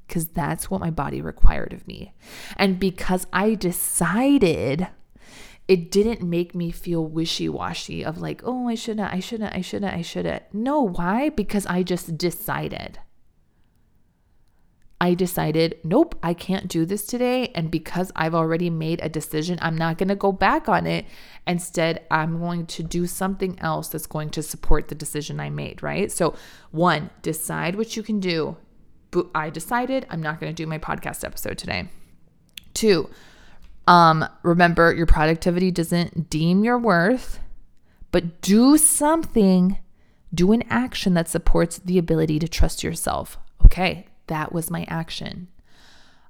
because 0.07 0.27
that's 0.27 0.69
what 0.69 0.81
my 0.81 0.89
body 0.89 1.21
required 1.21 1.73
of 1.73 1.87
me. 1.87 2.13
And 2.57 2.79
because 2.79 3.27
I 3.31 3.55
decided, 3.55 4.87
it 5.67 5.91
didn't 5.91 6.21
make 6.21 6.53
me 6.53 6.71
feel 6.71 7.05
wishy 7.05 7.49
washy 7.49 8.03
of 8.03 8.19
like, 8.19 8.41
oh, 8.43 8.67
I 8.67 8.75
shouldn't, 8.75 9.13
I 9.13 9.19
shouldn't, 9.19 9.55
I 9.55 9.61
shouldn't, 9.61 9.93
I 9.93 10.01
shouldn't. 10.01 10.43
No, 10.53 10.81
why? 10.81 11.29
Because 11.29 11.65
I 11.67 11.83
just 11.83 12.17
decided. 12.17 12.99
I 15.03 15.15
decided, 15.15 15.79
nope, 15.83 16.17
I 16.23 16.33
can't 16.33 16.69
do 16.69 16.85
this 16.85 17.05
today. 17.05 17.51
And 17.55 17.69
because 17.69 18.09
I've 18.15 18.33
already 18.33 18.69
made 18.69 19.01
a 19.03 19.09
decision, 19.09 19.59
I'm 19.61 19.77
not 19.77 19.97
going 19.97 20.07
to 20.07 20.15
go 20.15 20.31
back 20.31 20.69
on 20.69 20.87
it. 20.87 21.05
Instead, 21.45 22.05
I'm 22.09 22.39
going 22.39 22.67
to 22.67 22.83
do 22.83 23.05
something 23.05 23.59
else 23.59 23.89
that's 23.89 24.05
going 24.07 24.29
to 24.29 24.41
support 24.41 24.87
the 24.87 24.95
decision 24.95 25.41
I 25.41 25.49
made, 25.49 25.83
right? 25.83 26.09
So, 26.09 26.35
one, 26.71 27.09
decide 27.21 27.75
what 27.75 27.97
you 27.97 28.01
can 28.01 28.21
do. 28.21 28.55
I 29.35 29.49
decided 29.49 30.05
I'm 30.09 30.23
not 30.23 30.39
going 30.39 30.55
to 30.55 30.63
do 30.63 30.65
my 30.65 30.79
podcast 30.79 31.25
episode 31.25 31.57
today. 31.57 31.89
Two, 32.73 33.09
um, 33.85 34.25
remember 34.41 34.93
your 34.93 35.05
productivity 35.05 35.69
doesn't 35.69 36.29
deem 36.29 36.63
your 36.63 36.77
worth, 36.77 37.41
but 38.11 38.39
do 38.39 38.77
something, 38.77 39.79
do 40.33 40.53
an 40.53 40.63
action 40.69 41.13
that 41.15 41.27
supports 41.27 41.77
the 41.79 41.97
ability 41.97 42.39
to 42.39 42.47
trust 42.47 42.85
yourself. 42.85 43.37
Okay, 43.65 44.07
that 44.27 44.53
was 44.53 44.71
my 44.71 44.85
action. 44.87 45.47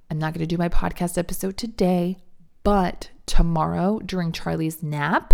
I'm 0.10 0.20
not 0.20 0.34
going 0.34 0.48
to 0.48 0.56
do 0.56 0.58
my 0.58 0.70
podcast 0.70 1.18
episode 1.18 1.58
today, 1.58 2.18
but 2.64 3.10
tomorrow 3.26 4.00
during 4.06 4.32
Charlie's 4.32 4.84
nap, 4.84 5.34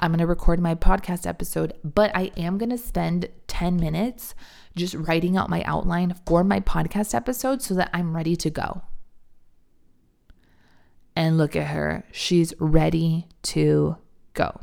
I'm 0.00 0.10
going 0.10 0.18
to 0.18 0.26
record 0.26 0.60
my 0.60 0.74
podcast 0.74 1.26
episode, 1.26 1.72
but 1.84 2.10
I 2.14 2.32
am 2.36 2.58
going 2.58 2.70
to 2.70 2.78
spend 2.78 3.28
10 3.46 3.76
minutes 3.76 4.34
just 4.74 4.94
writing 4.94 5.36
out 5.36 5.48
my 5.48 5.62
outline 5.62 6.14
for 6.26 6.42
my 6.42 6.60
podcast 6.60 7.14
episode 7.14 7.62
so 7.62 7.74
that 7.74 7.90
I'm 7.92 8.16
ready 8.16 8.36
to 8.36 8.50
go. 8.50 8.82
And 11.16 11.38
look 11.38 11.54
at 11.54 11.68
her, 11.68 12.04
she's 12.10 12.52
ready 12.58 13.28
to 13.42 13.96
go. 14.32 14.60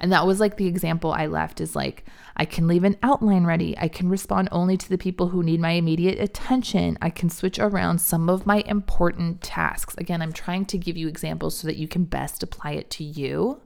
And 0.00 0.10
that 0.12 0.26
was 0.26 0.40
like 0.40 0.56
the 0.56 0.66
example 0.66 1.12
I 1.12 1.26
left 1.26 1.60
is 1.60 1.76
like, 1.76 2.06
I 2.34 2.46
can 2.46 2.66
leave 2.66 2.84
an 2.84 2.96
outline 3.02 3.44
ready. 3.44 3.76
I 3.76 3.88
can 3.88 4.08
respond 4.08 4.48
only 4.50 4.78
to 4.78 4.88
the 4.88 4.96
people 4.96 5.28
who 5.28 5.42
need 5.42 5.60
my 5.60 5.72
immediate 5.72 6.18
attention. 6.18 6.96
I 7.02 7.10
can 7.10 7.28
switch 7.28 7.58
around 7.58 8.00
some 8.00 8.30
of 8.30 8.46
my 8.46 8.64
important 8.66 9.42
tasks. 9.42 9.94
Again, 9.98 10.22
I'm 10.22 10.32
trying 10.32 10.64
to 10.66 10.78
give 10.78 10.96
you 10.96 11.06
examples 11.06 11.56
so 11.58 11.66
that 11.66 11.76
you 11.76 11.86
can 11.86 12.04
best 12.04 12.42
apply 12.42 12.72
it 12.72 12.88
to 12.90 13.04
you 13.04 13.60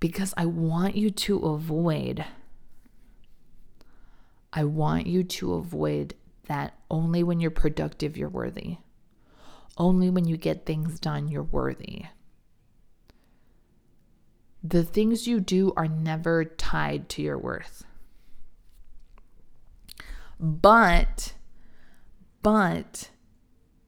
because 0.00 0.34
I 0.36 0.46
want 0.46 0.96
you 0.96 1.10
to 1.10 1.38
avoid 1.38 2.24
I 4.52 4.64
want 4.64 5.06
you 5.06 5.22
to 5.22 5.54
avoid 5.54 6.14
that 6.48 6.74
only 6.90 7.22
when 7.22 7.38
you're 7.38 7.52
productive 7.52 8.16
you're 8.16 8.28
worthy. 8.28 8.78
Only 9.78 10.10
when 10.10 10.26
you 10.26 10.36
get 10.36 10.66
things 10.66 10.98
done 10.98 11.28
you're 11.28 11.44
worthy. 11.44 12.06
The 14.62 14.84
things 14.84 15.26
you 15.26 15.40
do 15.40 15.72
are 15.76 15.88
never 15.88 16.44
tied 16.44 17.08
to 17.10 17.22
your 17.22 17.38
worth. 17.38 17.84
But, 20.38 21.34
but, 22.42 23.10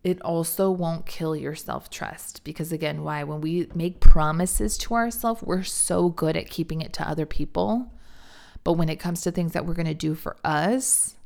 it 0.05 0.21
also 0.21 0.71
won't 0.71 1.07
kill 1.07 1.35
your 1.35 1.55
self 1.55 1.91
trust. 1.91 2.45
Because 2.45 2.73
again, 2.73 3.03
why? 3.03 3.25
When 3.25 3.41
we 3.41 3.69
make 3.75 4.01
promises 4.01 4.77
to 4.79 4.95
ourselves, 4.95 5.43
we're 5.43 5.63
so 5.63 6.11
good 6.11 6.37
at 6.37 6.51
keeping 6.51 6.83
it 6.83 6.93
to 6.95 7.09
other 7.09 7.27
people. 7.27 7.93
But 8.65 8.75
when 8.75 8.89
it 8.89 9.01
comes 9.01 9.23
to 9.23 9.31
things 9.31 9.53
that 9.53 9.67
we're 9.67 9.75
going 9.75 9.87
to 9.87 9.95
do 9.95 10.15
for 10.15 10.37
us, 10.45 11.17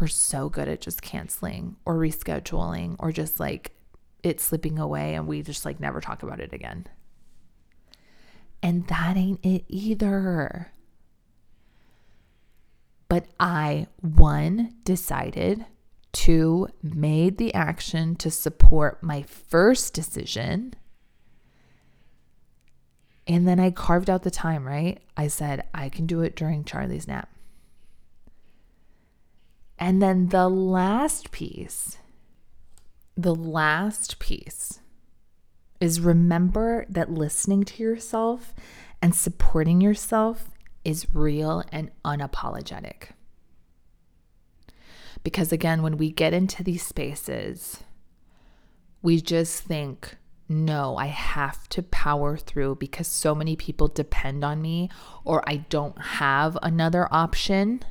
we're 0.00 0.06
so 0.06 0.48
good 0.48 0.68
at 0.68 0.80
just 0.80 1.02
canceling 1.02 1.76
or 1.84 1.96
rescheduling 1.96 2.96
or 2.98 3.12
just 3.12 3.40
like 3.40 3.72
it 4.22 4.40
slipping 4.40 4.78
away 4.78 5.14
and 5.14 5.26
we 5.26 5.42
just 5.42 5.64
like 5.64 5.80
never 5.80 6.00
talk 6.00 6.22
about 6.22 6.40
it 6.40 6.52
again. 6.52 6.86
And 8.62 8.86
that 8.88 9.16
ain't 9.16 9.44
it 9.44 9.64
either. 9.68 10.72
But 13.08 13.26
I, 13.40 13.86
one, 14.00 14.74
decided, 14.84 15.64
two, 16.12 16.68
made 16.82 17.38
the 17.38 17.54
action 17.54 18.16
to 18.16 18.30
support 18.30 19.02
my 19.02 19.22
first 19.22 19.94
decision. 19.94 20.74
And 23.26 23.46
then 23.46 23.60
I 23.60 23.70
carved 23.70 24.10
out 24.10 24.22
the 24.22 24.30
time, 24.30 24.66
right? 24.66 25.00
I 25.16 25.28
said, 25.28 25.66
I 25.72 25.88
can 25.88 26.06
do 26.06 26.20
it 26.22 26.34
during 26.34 26.64
Charlie's 26.64 27.06
nap. 27.06 27.30
And 29.78 30.02
then 30.02 30.28
the 30.28 30.48
last 30.48 31.30
piece, 31.30 31.98
the 33.16 33.34
last 33.34 34.18
piece 34.18 34.80
is 35.80 36.00
remember 36.00 36.86
that 36.88 37.10
listening 37.10 37.64
to 37.64 37.82
yourself 37.82 38.54
and 39.00 39.14
supporting 39.14 39.80
yourself 39.80 40.50
is 40.84 41.06
real 41.14 41.62
and 41.70 41.90
unapologetic. 42.04 43.10
Because 45.22 45.52
again, 45.52 45.82
when 45.82 45.96
we 45.96 46.10
get 46.10 46.32
into 46.32 46.62
these 46.62 46.84
spaces, 46.84 47.82
we 49.02 49.20
just 49.20 49.62
think, 49.62 50.16
no, 50.48 50.96
I 50.96 51.06
have 51.06 51.68
to 51.70 51.82
power 51.82 52.36
through 52.36 52.76
because 52.76 53.06
so 53.06 53.34
many 53.34 53.54
people 53.54 53.88
depend 53.88 54.44
on 54.44 54.62
me, 54.62 54.88
or 55.24 55.46
I 55.48 55.58
don't 55.68 56.00
have 56.00 56.56
another 56.62 57.06
option. 57.12 57.82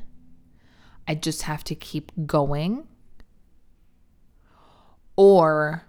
I 1.06 1.14
just 1.14 1.42
have 1.42 1.62
to 1.64 1.74
keep 1.74 2.10
going. 2.26 2.88
Or 5.16 5.87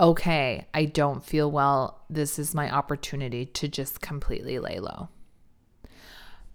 okay, 0.00 0.66
I 0.72 0.86
don't 0.86 1.22
feel 1.22 1.50
well. 1.50 2.02
This 2.08 2.38
is 2.38 2.54
my 2.54 2.70
opportunity 2.70 3.44
to 3.44 3.68
just 3.68 4.00
completely 4.00 4.58
lay 4.58 4.80
low. 4.80 5.10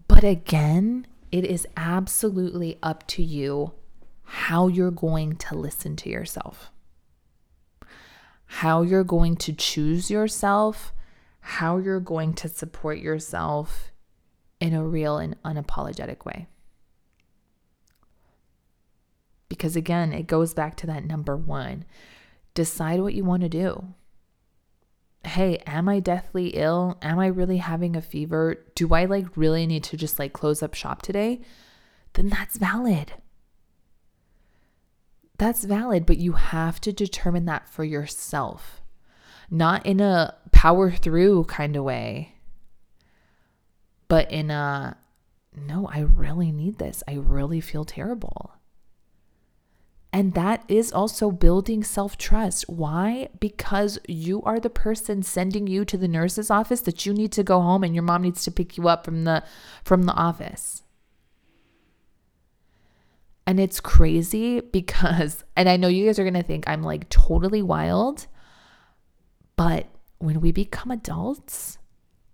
But 0.07 0.23
again, 0.23 1.05
it 1.31 1.45
is 1.45 1.67
absolutely 1.77 2.79
up 2.81 3.05
to 3.07 3.23
you 3.23 3.73
how 4.23 4.67
you're 4.67 4.91
going 4.91 5.35
to 5.35 5.55
listen 5.55 5.95
to 5.97 6.09
yourself, 6.09 6.71
how 8.47 8.81
you're 8.81 9.03
going 9.03 9.35
to 9.37 9.53
choose 9.53 10.09
yourself, 10.09 10.91
how 11.39 11.77
you're 11.77 11.99
going 11.99 12.33
to 12.33 12.49
support 12.49 12.97
yourself 12.97 13.91
in 14.59 14.73
a 14.73 14.83
real 14.83 15.17
and 15.17 15.39
unapologetic 15.43 16.25
way. 16.25 16.47
Because 19.47 19.75
again, 19.75 20.11
it 20.11 20.25
goes 20.25 20.55
back 20.55 20.75
to 20.77 20.87
that 20.87 21.05
number 21.05 21.37
one 21.37 21.85
decide 22.55 23.01
what 23.01 23.13
you 23.13 23.23
want 23.23 23.43
to 23.43 23.49
do. 23.49 23.93
Hey, 25.23 25.57
am 25.67 25.87
I 25.87 25.99
deathly 25.99 26.49
ill? 26.49 26.97
Am 27.01 27.19
I 27.19 27.27
really 27.27 27.57
having 27.57 27.95
a 27.95 28.01
fever? 28.01 28.63
Do 28.73 28.93
I 28.93 29.05
like 29.05 29.37
really 29.37 29.67
need 29.67 29.83
to 29.85 29.97
just 29.97 30.17
like 30.17 30.33
close 30.33 30.63
up 30.63 30.73
shop 30.73 31.03
today? 31.03 31.41
Then 32.13 32.29
that's 32.29 32.57
valid. 32.57 33.13
That's 35.37 35.65
valid, 35.65 36.05
but 36.05 36.17
you 36.17 36.33
have 36.33 36.79
to 36.81 36.93
determine 36.93 37.45
that 37.45 37.67
for 37.67 37.83
yourself, 37.83 38.81
not 39.49 39.85
in 39.85 39.99
a 39.99 40.35
power 40.51 40.89
through 40.91 41.43
kind 41.45 41.75
of 41.75 41.83
way, 41.83 42.35
but 44.07 44.31
in 44.31 44.49
a 44.49 44.97
no, 45.57 45.87
I 45.87 45.99
really 45.99 46.51
need 46.51 46.77
this. 46.77 47.03
I 47.07 47.13
really 47.15 47.61
feel 47.61 47.85
terrible. 47.85 48.53
And 50.15 50.33
that 50.33 50.63
is 50.69 50.93
also 50.93 51.29
building 51.29 51.83
self 51.83 52.17
trust. 52.17 52.69
Why? 52.69 53.27
Because 53.37 53.99
you 54.07 54.41
are 54.43 54.61
the 54.61 54.69
person 54.69 55.23
sending 55.23 55.67
you 55.67 55.83
to 55.83 55.97
the 55.97 56.07
nurse's 56.07 56.49
office 56.49 56.79
that 56.81 57.05
you 57.05 57.13
need 57.13 57.33
to 57.33 57.43
go 57.43 57.59
home 57.59 57.83
and 57.83 57.93
your 57.93 58.01
mom 58.01 58.21
needs 58.21 58.41
to 58.45 58.51
pick 58.51 58.77
you 58.77 58.87
up 58.87 59.03
from 59.03 59.25
the 59.25 59.43
from 59.83 60.03
the 60.03 60.13
office. 60.13 60.83
And 63.45 63.59
it's 63.59 63.81
crazy 63.81 64.61
because 64.61 65.43
and 65.57 65.67
I 65.67 65.75
know 65.75 65.89
you 65.89 66.05
guys 66.05 66.17
are 66.17 66.23
going 66.23 66.33
to 66.33 66.43
think 66.43 66.63
I'm 66.65 66.81
like 66.81 67.09
totally 67.09 67.61
wild, 67.61 68.27
but 69.57 69.87
when 70.19 70.39
we 70.39 70.53
become 70.53 70.91
adults, 70.91 71.77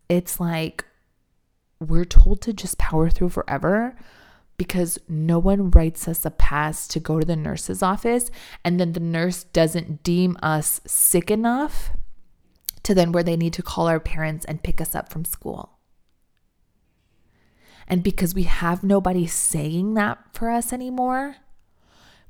it's 0.07 0.39
like 0.39 0.85
we're 1.79 2.05
told 2.05 2.41
to 2.43 2.53
just 2.53 2.77
power 2.77 3.09
through 3.09 3.29
forever 3.29 3.95
because 4.61 4.99
no 5.09 5.39
one 5.39 5.71
writes 5.71 6.07
us 6.07 6.23
a 6.23 6.29
pass 6.29 6.87
to 6.87 6.99
go 6.99 7.19
to 7.19 7.25
the 7.25 7.35
nurse's 7.35 7.81
office 7.81 8.29
and 8.63 8.79
then 8.79 8.93
the 8.93 8.99
nurse 8.99 9.45
doesn't 9.45 10.03
deem 10.03 10.37
us 10.43 10.79
sick 10.85 11.31
enough 11.31 11.89
to 12.83 12.93
then 12.93 13.11
where 13.11 13.23
they 13.23 13.35
need 13.35 13.53
to 13.53 13.63
call 13.63 13.87
our 13.87 13.99
parents 13.99 14.45
and 14.45 14.61
pick 14.61 14.79
us 14.79 14.93
up 14.93 15.11
from 15.11 15.25
school. 15.25 15.79
And 17.87 18.03
because 18.03 18.35
we 18.35 18.43
have 18.43 18.83
nobody 18.83 19.25
saying 19.25 19.95
that 19.95 20.19
for 20.31 20.51
us 20.51 20.71
anymore, 20.71 21.37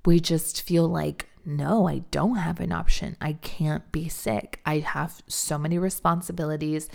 we 0.05 0.21
just 0.21 0.61
feel 0.61 0.87
like, 0.87 1.27
no, 1.43 1.85
I 1.85 2.03
don't 2.11 2.37
have 2.37 2.61
an 2.61 2.71
option. 2.71 3.17
I 3.19 3.33
can't 3.33 3.91
be 3.91 4.07
sick. 4.07 4.61
I 4.65 4.79
have 4.79 5.21
so 5.27 5.57
many 5.57 5.77
responsibilities. 5.77 6.87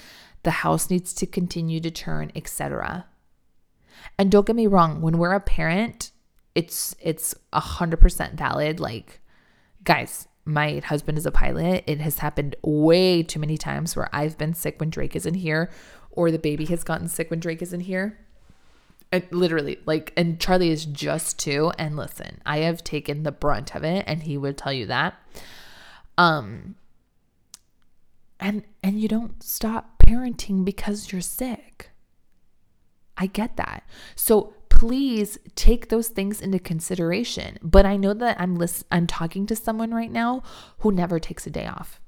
The 0.45 0.63
house 0.63 0.89
needs 0.89 1.13
to 1.13 1.27
continue 1.27 1.79
to 1.81 1.91
turn, 1.91 2.33
etc. 2.35 3.05
And 4.19 4.31
don't 4.31 4.47
get 4.47 4.57
me 4.57 4.67
wrong, 4.67 5.01
when 5.01 5.19
we're 5.19 5.33
a 5.33 5.41
parent, 5.41 6.11
it's 6.55 6.97
it's 7.01 7.35
a 7.53 7.61
hundred 7.61 8.01
percent 8.01 8.35
valid. 8.35 8.81
Like, 8.81 9.21
guys, 9.85 10.27
my 10.45 10.79
husband 10.79 11.19
is 11.19 11.27
a 11.27 11.31
pilot. 11.31 11.85
It 11.87 12.01
has 12.01 12.19
happened 12.19 12.57
way 12.63 13.23
too 13.23 13.41
many 13.41 13.59
times 13.59 13.95
where 13.95 14.09
I've 14.13 14.39
been 14.39 14.55
sick 14.55 14.81
when 14.81 14.91
Drake 14.91 15.15
isn't 15.17 15.35
here, 15.35 15.71
or 16.11 16.31
the 16.31 16.39
baby 16.39 16.65
has 16.67 16.85
gotten 16.85 17.09
sick 17.09 17.31
when 17.31 17.41
Drake 17.41 17.63
isn't 17.63 17.81
here. 17.81 18.19
Literally, 19.31 19.79
like, 19.87 20.13
and 20.17 20.41
Charlie 20.41 20.71
is 20.71 20.85
just 20.85 21.39
two. 21.39 21.73
And 21.79 21.97
listen, 21.97 22.41
I 22.45 22.59
have 22.59 22.83
taken 22.85 23.23
the 23.23 23.33
brunt 23.33 23.75
of 23.75 23.85
it, 23.85 24.05
and 24.07 24.23
he 24.23 24.37
would 24.37 24.59
tell 24.59 24.73
you 24.73 24.87
that. 24.87 25.15
Um, 26.19 26.77
and 28.41 28.63
and 28.83 29.01
you 29.01 29.09
don't 29.09 29.43
stop 29.43 30.03
parenting 30.03 30.65
because 30.65 31.13
you're 31.13 31.21
sick. 31.21 31.91
I 33.17 33.27
get 33.27 33.57
that. 33.57 33.85
So 34.15 34.55
please 34.69 35.39
take 35.55 35.89
those 35.89 36.09
things 36.09 36.41
into 36.41 36.59
consideration. 36.59 37.59
But 37.63 37.87
I 37.87 37.97
know 37.97 38.13
that 38.13 38.39
I'm 38.39 38.57
list- 38.57 38.85
I'm 38.93 39.07
talking 39.07 39.47
to 39.47 39.57
someone 39.57 39.93
right 39.95 40.13
now 40.13 40.43
who 40.81 40.93
never 40.93 41.19
takes 41.19 41.47
a 41.47 41.51
day 41.51 41.67
off. 41.67 41.99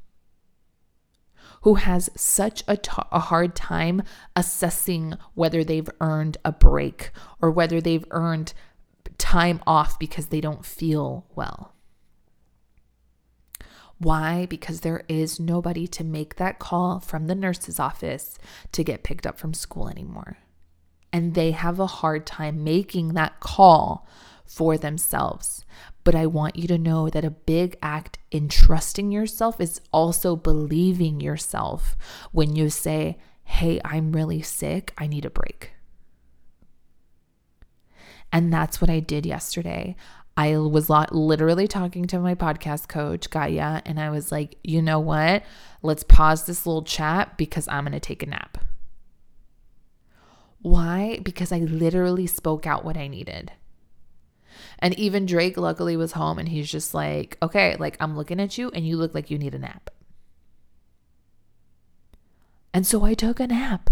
Who 1.63 1.75
has 1.75 2.11
such 2.15 2.63
a, 2.69 2.77
t- 2.77 2.91
a 3.11 3.19
hard 3.19 3.57
time 3.57 4.03
assessing 4.37 5.15
whether 5.35 5.65
they've 5.65 5.89
earned 6.01 6.37
a 6.45 6.53
break 6.53 7.11
or 7.41 7.51
whether 7.51 7.81
they've 7.81 8.05
earned 8.11 8.53
time 9.17 9.61
off 9.67 9.99
because 9.99 10.27
they 10.27 10.41
don't 10.41 10.65
feel 10.65 11.27
well. 11.35 11.73
Why? 13.97 14.47
Because 14.47 14.83
there 14.83 15.03
is 15.09 15.41
nobody 15.41 15.89
to 15.89 16.05
make 16.05 16.37
that 16.37 16.59
call 16.59 17.01
from 17.01 17.27
the 17.27 17.35
nurse's 17.35 17.81
office 17.81 18.39
to 18.73 18.85
get 18.85 19.03
picked 19.03 19.27
up 19.27 19.39
from 19.39 19.55
school 19.55 19.89
anymore 19.89 20.37
and 21.13 21.35
they 21.35 21.53
have 21.53 21.79
a 21.79 21.87
hard 21.87 22.27
time 22.27 22.65
making 22.65 23.15
that 23.15 23.41
call 23.41 24.07
for 24.45 24.77
themselves. 24.77 25.65
But 26.05 26.15
I 26.15 26.27
want 26.27 26.57
you 26.57 26.67
to 26.69 26.79
know 26.79 27.11
that 27.11 27.25
a 27.25 27.31
big 27.31 27.77
act 27.83 28.19
in 28.31 28.49
trusting 28.49 29.13
yourself 29.13 29.61
is 29.61 29.81
also 29.93 30.37
believing 30.37 31.21
yourself 31.21 31.97
when 32.33 32.57
you 32.57 32.71
say, 32.71 33.19
Hey, 33.45 33.81
I'm 33.85 34.13
really 34.13 34.43
sick. 34.43 34.93
I 34.99 35.07
need 35.07 35.25
a 35.25 35.31
break. 35.31 35.73
And 38.33 38.53
that's 38.53 38.81
what 38.81 38.91
I 38.91 39.01
did 39.01 39.25
yesterday. 39.25 39.97
I 40.37 40.57
was 40.57 40.89
literally 40.89 41.67
talking 41.67 42.07
to 42.07 42.21
my 42.21 42.37
podcast 42.37 42.89
coach, 42.89 43.29
Gaia, 43.29 43.83
and 43.85 43.99
I 43.99 44.11
was 44.11 44.31
like, 44.31 44.57
you 44.63 44.81
know 44.81 45.01
what? 45.01 45.43
Let's 45.83 46.05
pause 46.05 46.45
this 46.47 46.65
little 46.65 46.85
chat 46.85 47.37
because 47.37 47.67
I'm 47.67 47.83
going 47.85 47.93
to 47.93 48.01
take 48.01 48.23
a 48.23 48.27
nap. 48.27 48.59
Why? 50.69 51.19
Because 51.23 51.51
I 51.51 51.61
literally 51.61 52.27
spoke 52.27 52.67
out 52.67 52.85
what 52.85 52.99
I 52.99 53.09
needed. 53.09 53.53
And 54.79 54.99
even 54.99 55.25
Drake 55.25 55.57
luckily 55.57 55.97
was 55.97 56.13
home 56.13 56.39
and 56.39 56.47
he's 56.47 56.71
just 56.71 56.93
like, 56.93 57.39
okay, 57.41 57.77
like 57.79 57.97
I'm 58.01 58.15
looking 58.15 58.39
at 58.39 58.59
you 58.59 58.71
and 58.75 58.87
you 58.87 58.99
look 58.99 59.15
like 59.15 59.31
you 59.31 59.39
need 59.39 59.55
a 59.55 59.59
nap. 59.59 59.89
And 62.75 62.87
so 62.87 63.03
I 63.03 63.15
took 63.15 63.41
a 63.41 63.47
nap. 63.47 63.89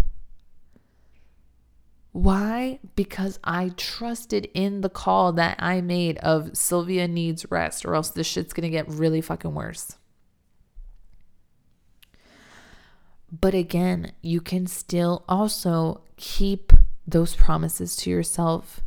Why? 2.12 2.78
Because 2.94 3.38
I 3.42 3.70
trusted 3.78 4.50
in 4.52 4.82
the 4.82 4.90
call 4.90 5.32
that 5.32 5.56
I 5.58 5.80
made 5.80 6.18
of 6.18 6.58
Sylvia 6.58 7.08
needs 7.08 7.50
rest 7.50 7.86
or 7.86 7.94
else 7.94 8.10
this 8.10 8.26
shit's 8.26 8.52
gonna 8.52 8.68
get 8.68 8.86
really 8.86 9.22
fucking 9.22 9.54
worse. 9.54 9.96
But 13.30 13.54
again, 13.54 14.12
you 14.22 14.40
can 14.40 14.66
still 14.66 15.24
also 15.28 16.02
keep 16.16 16.72
those 17.06 17.34
promises 17.34 17.96
to 17.96 18.10
yourself 18.10 18.80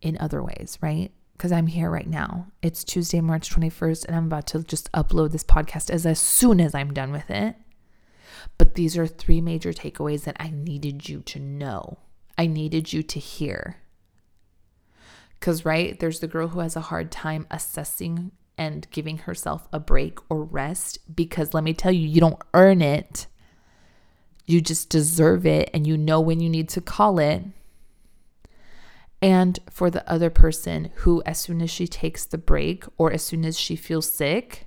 in 0.00 0.16
other 0.18 0.42
ways, 0.42 0.78
right? 0.80 1.10
Because 1.32 1.52
I'm 1.52 1.66
here 1.66 1.90
right 1.90 2.08
now. 2.08 2.48
It's 2.62 2.84
Tuesday, 2.84 3.20
March 3.20 3.50
21st, 3.50 4.06
and 4.06 4.16
I'm 4.16 4.26
about 4.26 4.46
to 4.48 4.62
just 4.62 4.90
upload 4.92 5.32
this 5.32 5.44
podcast 5.44 5.90
as, 5.90 6.06
as 6.06 6.18
soon 6.18 6.60
as 6.60 6.74
I'm 6.74 6.92
done 6.94 7.12
with 7.12 7.30
it. 7.30 7.56
But 8.56 8.74
these 8.74 8.96
are 8.96 9.06
three 9.06 9.40
major 9.40 9.72
takeaways 9.72 10.24
that 10.24 10.36
I 10.38 10.50
needed 10.50 11.08
you 11.08 11.20
to 11.22 11.38
know. 11.38 11.98
I 12.36 12.46
needed 12.46 12.92
you 12.92 13.02
to 13.02 13.18
hear. 13.18 13.76
Because, 15.38 15.64
right, 15.64 15.98
there's 15.98 16.20
the 16.20 16.26
girl 16.28 16.48
who 16.48 16.60
has 16.60 16.76
a 16.76 16.82
hard 16.82 17.10
time 17.10 17.46
assessing 17.50 18.32
and 18.56 18.88
giving 18.90 19.18
herself 19.18 19.68
a 19.72 19.80
break 19.80 20.18
or 20.30 20.44
rest 20.44 20.98
because 21.14 21.54
let 21.54 21.64
me 21.64 21.74
tell 21.74 21.92
you, 21.92 22.06
you 22.06 22.20
don't 22.20 22.40
earn 22.52 22.82
it. 22.82 23.26
You 24.46 24.60
just 24.60 24.90
deserve 24.90 25.46
it 25.46 25.70
and 25.72 25.86
you 25.86 25.96
know 25.96 26.20
when 26.20 26.40
you 26.40 26.48
need 26.48 26.68
to 26.70 26.80
call 26.80 27.18
it. 27.18 27.42
And 29.22 29.58
for 29.70 29.90
the 29.90 30.08
other 30.10 30.28
person 30.28 30.90
who, 30.96 31.22
as 31.24 31.38
soon 31.38 31.62
as 31.62 31.70
she 31.70 31.86
takes 31.86 32.26
the 32.26 32.38
break 32.38 32.84
or 32.98 33.10
as 33.10 33.22
soon 33.22 33.44
as 33.44 33.58
she 33.58 33.74
feels 33.74 34.08
sick 34.08 34.66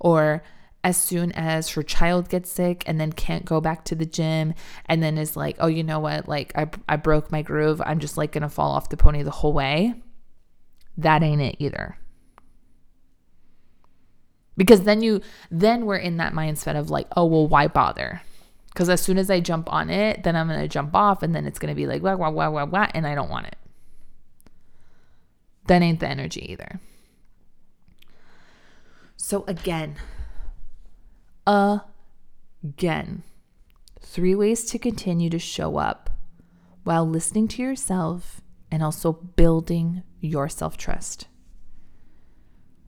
or 0.00 0.42
as 0.82 0.96
soon 0.96 1.30
as 1.32 1.70
her 1.70 1.84
child 1.84 2.28
gets 2.28 2.50
sick 2.50 2.82
and 2.86 3.00
then 3.00 3.12
can't 3.12 3.44
go 3.44 3.60
back 3.60 3.84
to 3.84 3.94
the 3.94 4.04
gym 4.04 4.54
and 4.86 5.00
then 5.00 5.16
is 5.16 5.36
like, 5.36 5.56
oh, 5.60 5.68
you 5.68 5.84
know 5.84 6.00
what? 6.00 6.28
Like, 6.28 6.52
I, 6.56 6.68
I 6.88 6.96
broke 6.96 7.30
my 7.30 7.42
groove. 7.42 7.80
I'm 7.86 8.00
just 8.00 8.16
like 8.16 8.32
going 8.32 8.42
to 8.42 8.48
fall 8.48 8.72
off 8.72 8.88
the 8.88 8.96
pony 8.96 9.22
the 9.22 9.30
whole 9.30 9.52
way. 9.52 9.94
That 10.98 11.22
ain't 11.22 11.40
it 11.40 11.56
either 11.60 11.96
because 14.56 14.82
then 14.82 15.02
you 15.02 15.20
then 15.50 15.86
we're 15.86 15.96
in 15.96 16.16
that 16.18 16.32
mindset 16.32 16.78
of 16.78 16.90
like 16.90 17.06
oh 17.16 17.24
well 17.24 17.46
why 17.46 17.68
bother? 17.68 18.22
Because 18.68 18.88
as 18.88 19.00
soon 19.00 19.18
as 19.18 19.30
i 19.30 19.40
jump 19.40 19.70
on 19.72 19.90
it 19.90 20.22
then 20.22 20.34
i'm 20.34 20.48
going 20.48 20.60
to 20.60 20.68
jump 20.68 20.94
off 20.94 21.22
and 21.22 21.34
then 21.34 21.46
it's 21.46 21.58
going 21.58 21.72
to 21.72 21.76
be 21.76 21.86
like 21.86 22.02
wah 22.02 22.14
wah 22.14 22.30
wah 22.30 22.48
wah 22.48 22.64
wah 22.64 22.88
and 22.94 23.06
i 23.06 23.14
don't 23.14 23.30
want 23.30 23.46
it. 23.46 23.56
That 25.66 25.82
ain't 25.82 26.00
the 26.00 26.08
energy 26.08 26.50
either. 26.50 26.80
So 29.16 29.44
again 29.46 29.96
again 31.46 33.22
three 34.00 34.34
ways 34.34 34.64
to 34.66 34.78
continue 34.78 35.30
to 35.30 35.38
show 35.38 35.78
up 35.78 36.10
while 36.84 37.08
listening 37.08 37.48
to 37.48 37.62
yourself 37.62 38.40
and 38.70 38.82
also 38.82 39.12
building 39.12 40.02
your 40.20 40.48
self 40.48 40.76
trust. 40.76 41.26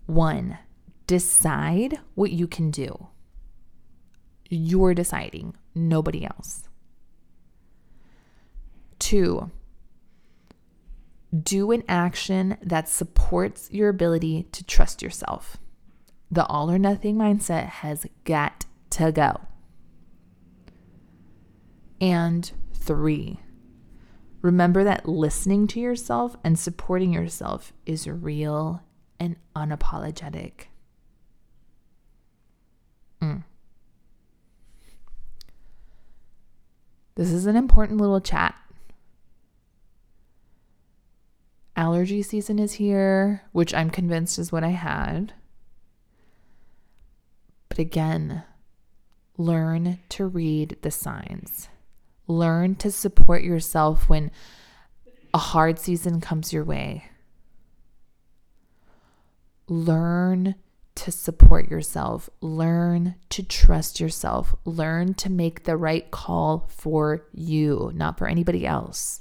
One, 0.06 0.58
decide 1.06 2.00
what 2.14 2.30
you 2.30 2.46
can 2.46 2.70
do. 2.70 3.08
You're 4.48 4.94
deciding, 4.94 5.56
nobody 5.74 6.24
else. 6.24 6.68
Two, 8.98 9.50
do 11.42 11.72
an 11.72 11.82
action 11.88 12.56
that 12.62 12.88
supports 12.88 13.68
your 13.72 13.88
ability 13.88 14.44
to 14.52 14.64
trust 14.64 15.02
yourself. 15.02 15.56
The 16.30 16.46
all 16.46 16.70
or 16.70 16.78
nothing 16.78 17.16
mindset 17.16 17.66
has 17.66 18.06
got 18.24 18.66
to 18.90 19.12
go. 19.12 19.40
And 22.00 22.50
three, 22.72 23.40
remember 24.42 24.84
that 24.84 25.08
listening 25.08 25.66
to 25.68 25.80
yourself 25.80 26.36
and 26.44 26.58
supporting 26.58 27.12
yourself 27.12 27.72
is 27.86 28.06
real 28.06 28.82
and 29.18 29.36
unapologetic. 29.56 30.66
This 37.16 37.30
is 37.30 37.46
an 37.46 37.56
important 37.56 38.00
little 38.00 38.20
chat. 38.20 38.56
Allergy 41.76 42.22
season 42.22 42.58
is 42.58 42.74
here, 42.74 43.42
which 43.52 43.72
I'm 43.72 43.90
convinced 43.90 44.38
is 44.38 44.50
what 44.50 44.64
I 44.64 44.70
had. 44.70 45.32
But 47.68 47.78
again, 47.78 48.42
learn 49.36 50.00
to 50.10 50.26
read 50.26 50.76
the 50.82 50.90
signs. 50.90 51.68
Learn 52.26 52.74
to 52.76 52.90
support 52.90 53.42
yourself 53.42 54.08
when 54.08 54.30
a 55.32 55.38
hard 55.38 55.78
season 55.78 56.20
comes 56.20 56.52
your 56.52 56.64
way. 56.64 57.10
Learn 59.68 60.54
to 60.96 61.10
support 61.10 61.70
yourself. 61.70 62.30
Learn 62.40 63.16
to 63.30 63.42
trust 63.42 64.00
yourself. 64.00 64.54
Learn 64.64 65.14
to 65.14 65.30
make 65.30 65.64
the 65.64 65.76
right 65.76 66.10
call 66.10 66.66
for 66.68 67.26
you, 67.32 67.90
not 67.94 68.18
for 68.18 68.28
anybody 68.28 68.66
else. 68.66 69.20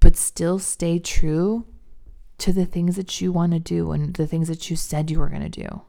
But 0.00 0.16
still 0.16 0.58
stay 0.58 0.98
true 0.98 1.66
to 2.38 2.52
the 2.52 2.66
things 2.66 2.96
that 2.96 3.20
you 3.20 3.32
want 3.32 3.52
to 3.52 3.60
do 3.60 3.92
and 3.92 4.14
the 4.14 4.26
things 4.26 4.48
that 4.48 4.68
you 4.68 4.76
said 4.76 5.10
you 5.10 5.20
were 5.20 5.28
going 5.28 5.42
to 5.42 5.48
do. 5.48 5.82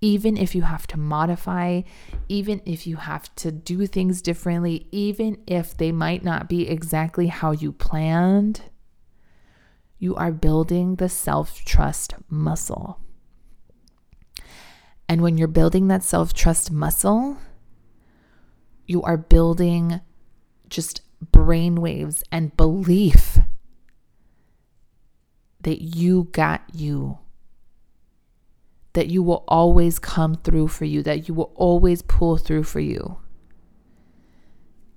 Even 0.00 0.38
if 0.38 0.54
you 0.54 0.62
have 0.62 0.86
to 0.86 0.98
modify, 0.98 1.82
even 2.26 2.62
if 2.64 2.86
you 2.86 2.96
have 2.96 3.32
to 3.34 3.52
do 3.52 3.86
things 3.86 4.22
differently, 4.22 4.86
even 4.90 5.36
if 5.46 5.76
they 5.76 5.92
might 5.92 6.24
not 6.24 6.48
be 6.48 6.66
exactly 6.66 7.26
how 7.26 7.50
you 7.50 7.70
planned, 7.70 8.62
you 10.00 10.16
are 10.16 10.32
building 10.32 10.96
the 10.96 11.10
self 11.10 11.62
trust 11.64 12.14
muscle. 12.28 12.98
And 15.08 15.20
when 15.20 15.36
you're 15.36 15.46
building 15.46 15.88
that 15.88 16.02
self 16.02 16.32
trust 16.32 16.72
muscle, 16.72 17.36
you 18.86 19.02
are 19.02 19.18
building 19.18 20.00
just 20.68 21.02
brainwaves 21.24 22.22
and 22.32 22.56
belief 22.56 23.38
that 25.60 25.82
you 25.82 26.28
got 26.32 26.62
you, 26.72 27.18
that 28.94 29.08
you 29.08 29.22
will 29.22 29.44
always 29.48 29.98
come 29.98 30.34
through 30.36 30.68
for 30.68 30.86
you, 30.86 31.02
that 31.02 31.28
you 31.28 31.34
will 31.34 31.52
always 31.54 32.00
pull 32.00 32.38
through 32.38 32.64
for 32.64 32.80
you. 32.80 33.18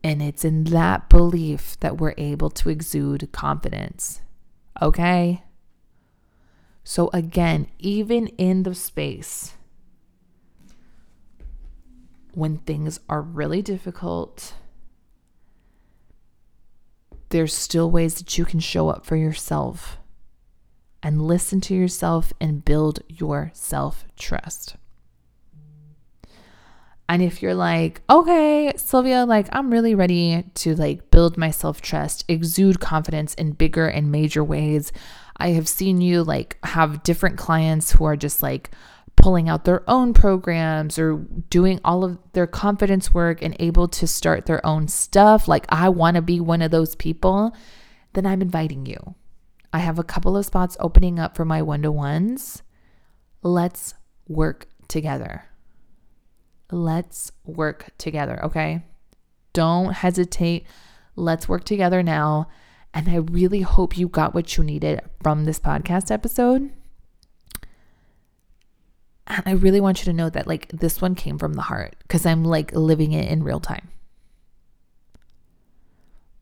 And 0.01 0.21
it's 0.21 0.45
in 0.45 0.63
that 0.65 1.09
belief 1.09 1.77
that 1.81 1.97
we're 1.97 2.15
able 2.17 2.49
to 2.51 2.69
exude 2.69 3.29
confidence. 3.33 4.21
Okay? 4.81 5.43
So, 6.83 7.09
again, 7.13 7.67
even 7.79 8.27
in 8.27 8.63
the 8.63 8.75
space 8.75 9.53
when 12.33 12.57
things 12.57 12.99
are 13.07 13.21
really 13.21 13.61
difficult, 13.61 14.53
there's 17.29 17.53
still 17.53 17.89
ways 17.89 18.15
that 18.15 18.37
you 18.37 18.45
can 18.45 18.59
show 18.59 18.89
up 18.89 19.05
for 19.05 19.15
yourself 19.15 19.97
and 21.01 21.21
listen 21.21 21.61
to 21.61 21.75
yourself 21.75 22.33
and 22.39 22.65
build 22.65 22.99
your 23.07 23.51
self 23.53 24.05
trust. 24.17 24.75
And 27.09 27.21
if 27.21 27.41
you're 27.41 27.53
like, 27.53 28.01
okay, 28.09 28.71
Sylvia, 28.77 29.25
like 29.25 29.47
I'm 29.51 29.71
really 29.71 29.93
ready 29.93 30.43
to 30.55 30.75
like 30.75 31.11
build 31.11 31.37
my 31.37 31.51
self-trust, 31.51 32.25
exude 32.27 32.79
confidence 32.79 33.33
in 33.33 33.51
bigger 33.51 33.87
and 33.87 34.11
major 34.11 34.43
ways. 34.43 34.91
I 35.37 35.49
have 35.49 35.67
seen 35.67 35.99
you 36.01 36.23
like 36.23 36.57
have 36.63 37.03
different 37.03 37.37
clients 37.37 37.91
who 37.91 38.05
are 38.05 38.15
just 38.15 38.41
like 38.41 38.71
pulling 39.15 39.47
out 39.47 39.65
their 39.65 39.87
own 39.87 40.13
programs 40.13 40.97
or 40.97 41.17
doing 41.49 41.79
all 41.83 42.03
of 42.03 42.17
their 42.31 42.47
confidence 42.47 43.13
work 43.13 43.41
and 43.41 43.55
able 43.59 43.87
to 43.89 44.07
start 44.07 44.45
their 44.45 44.65
own 44.65 44.87
stuff. 44.87 45.47
Like 45.47 45.65
I 45.69 45.89
want 45.89 46.15
to 46.15 46.21
be 46.21 46.39
one 46.39 46.61
of 46.61 46.71
those 46.71 46.95
people, 46.95 47.55
then 48.13 48.25
I'm 48.25 48.41
inviting 48.41 48.85
you. 48.85 49.15
I 49.71 49.79
have 49.79 49.99
a 49.99 50.03
couple 50.03 50.37
of 50.37 50.45
spots 50.45 50.77
opening 50.79 51.19
up 51.19 51.35
for 51.35 51.45
my 51.45 51.61
one-to-ones. 51.61 52.63
Let's 53.41 53.93
work 54.27 54.67
together. 54.87 55.45
Let's 56.71 57.31
work 57.45 57.91
together, 57.97 58.43
okay? 58.45 58.83
Don't 59.53 59.93
hesitate. 59.93 60.65
Let's 61.15 61.47
work 61.47 61.63
together 61.63 62.01
now. 62.01 62.47
And 62.93 63.09
I 63.09 63.17
really 63.17 63.61
hope 63.61 63.97
you 63.97 64.07
got 64.07 64.33
what 64.33 64.57
you 64.57 64.63
needed 64.63 65.01
from 65.21 65.45
this 65.45 65.59
podcast 65.59 66.11
episode. 66.11 66.71
And 69.25 69.43
I 69.45 69.51
really 69.51 69.79
want 69.79 69.99
you 69.99 70.05
to 70.05 70.13
know 70.13 70.29
that, 70.29 70.47
like, 70.47 70.67
this 70.69 71.01
one 71.01 71.15
came 71.15 71.37
from 71.37 71.53
the 71.53 71.61
heart 71.63 71.95
because 72.01 72.25
I'm 72.25 72.43
like 72.43 72.73
living 72.73 73.13
it 73.13 73.31
in 73.31 73.43
real 73.43 73.59
time. 73.59 73.89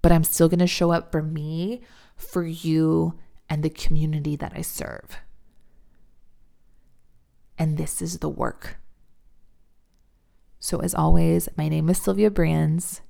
But 0.02 0.12
I'm 0.12 0.24
still 0.24 0.50
going 0.50 0.60
to 0.60 0.68
show 0.68 0.92
up 0.92 1.12
for 1.12 1.22
me, 1.22 1.82
for 2.16 2.44
you, 2.44 3.20
and 3.50 3.64
the 3.64 3.70
community 3.70 4.36
that 4.36 4.54
I 4.56 4.62
serve. 4.62 5.18
And 7.58 7.78
this 7.78 8.02
is 8.02 8.18
the 8.18 8.30
work. 8.30 8.78
So, 10.64 10.78
as 10.80 10.94
always, 10.94 11.50
my 11.58 11.68
name 11.68 11.90
is 11.90 12.00
Sylvia 12.00 12.30
Brands, 12.30 13.02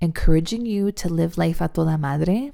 encouraging 0.00 0.64
you 0.64 0.92
to 0.92 1.08
live 1.08 1.36
life 1.36 1.60
a 1.60 1.66
toda 1.66 1.98
madre 1.98 2.52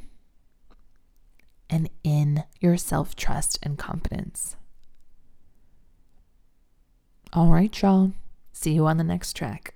and 1.69 1.91
in 2.03 2.43
your 2.59 2.79
self 2.79 3.15
trust 3.15 3.59
and 3.63 3.77
confidence. 3.77 4.57
All 7.35 7.49
right, 7.49 7.83
y'all. 7.83 8.13
See 8.51 8.73
you 8.73 8.87
on 8.87 8.97
the 8.97 9.05
next 9.05 9.37
track. 9.37 9.75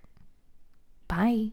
Bye. 1.08 1.52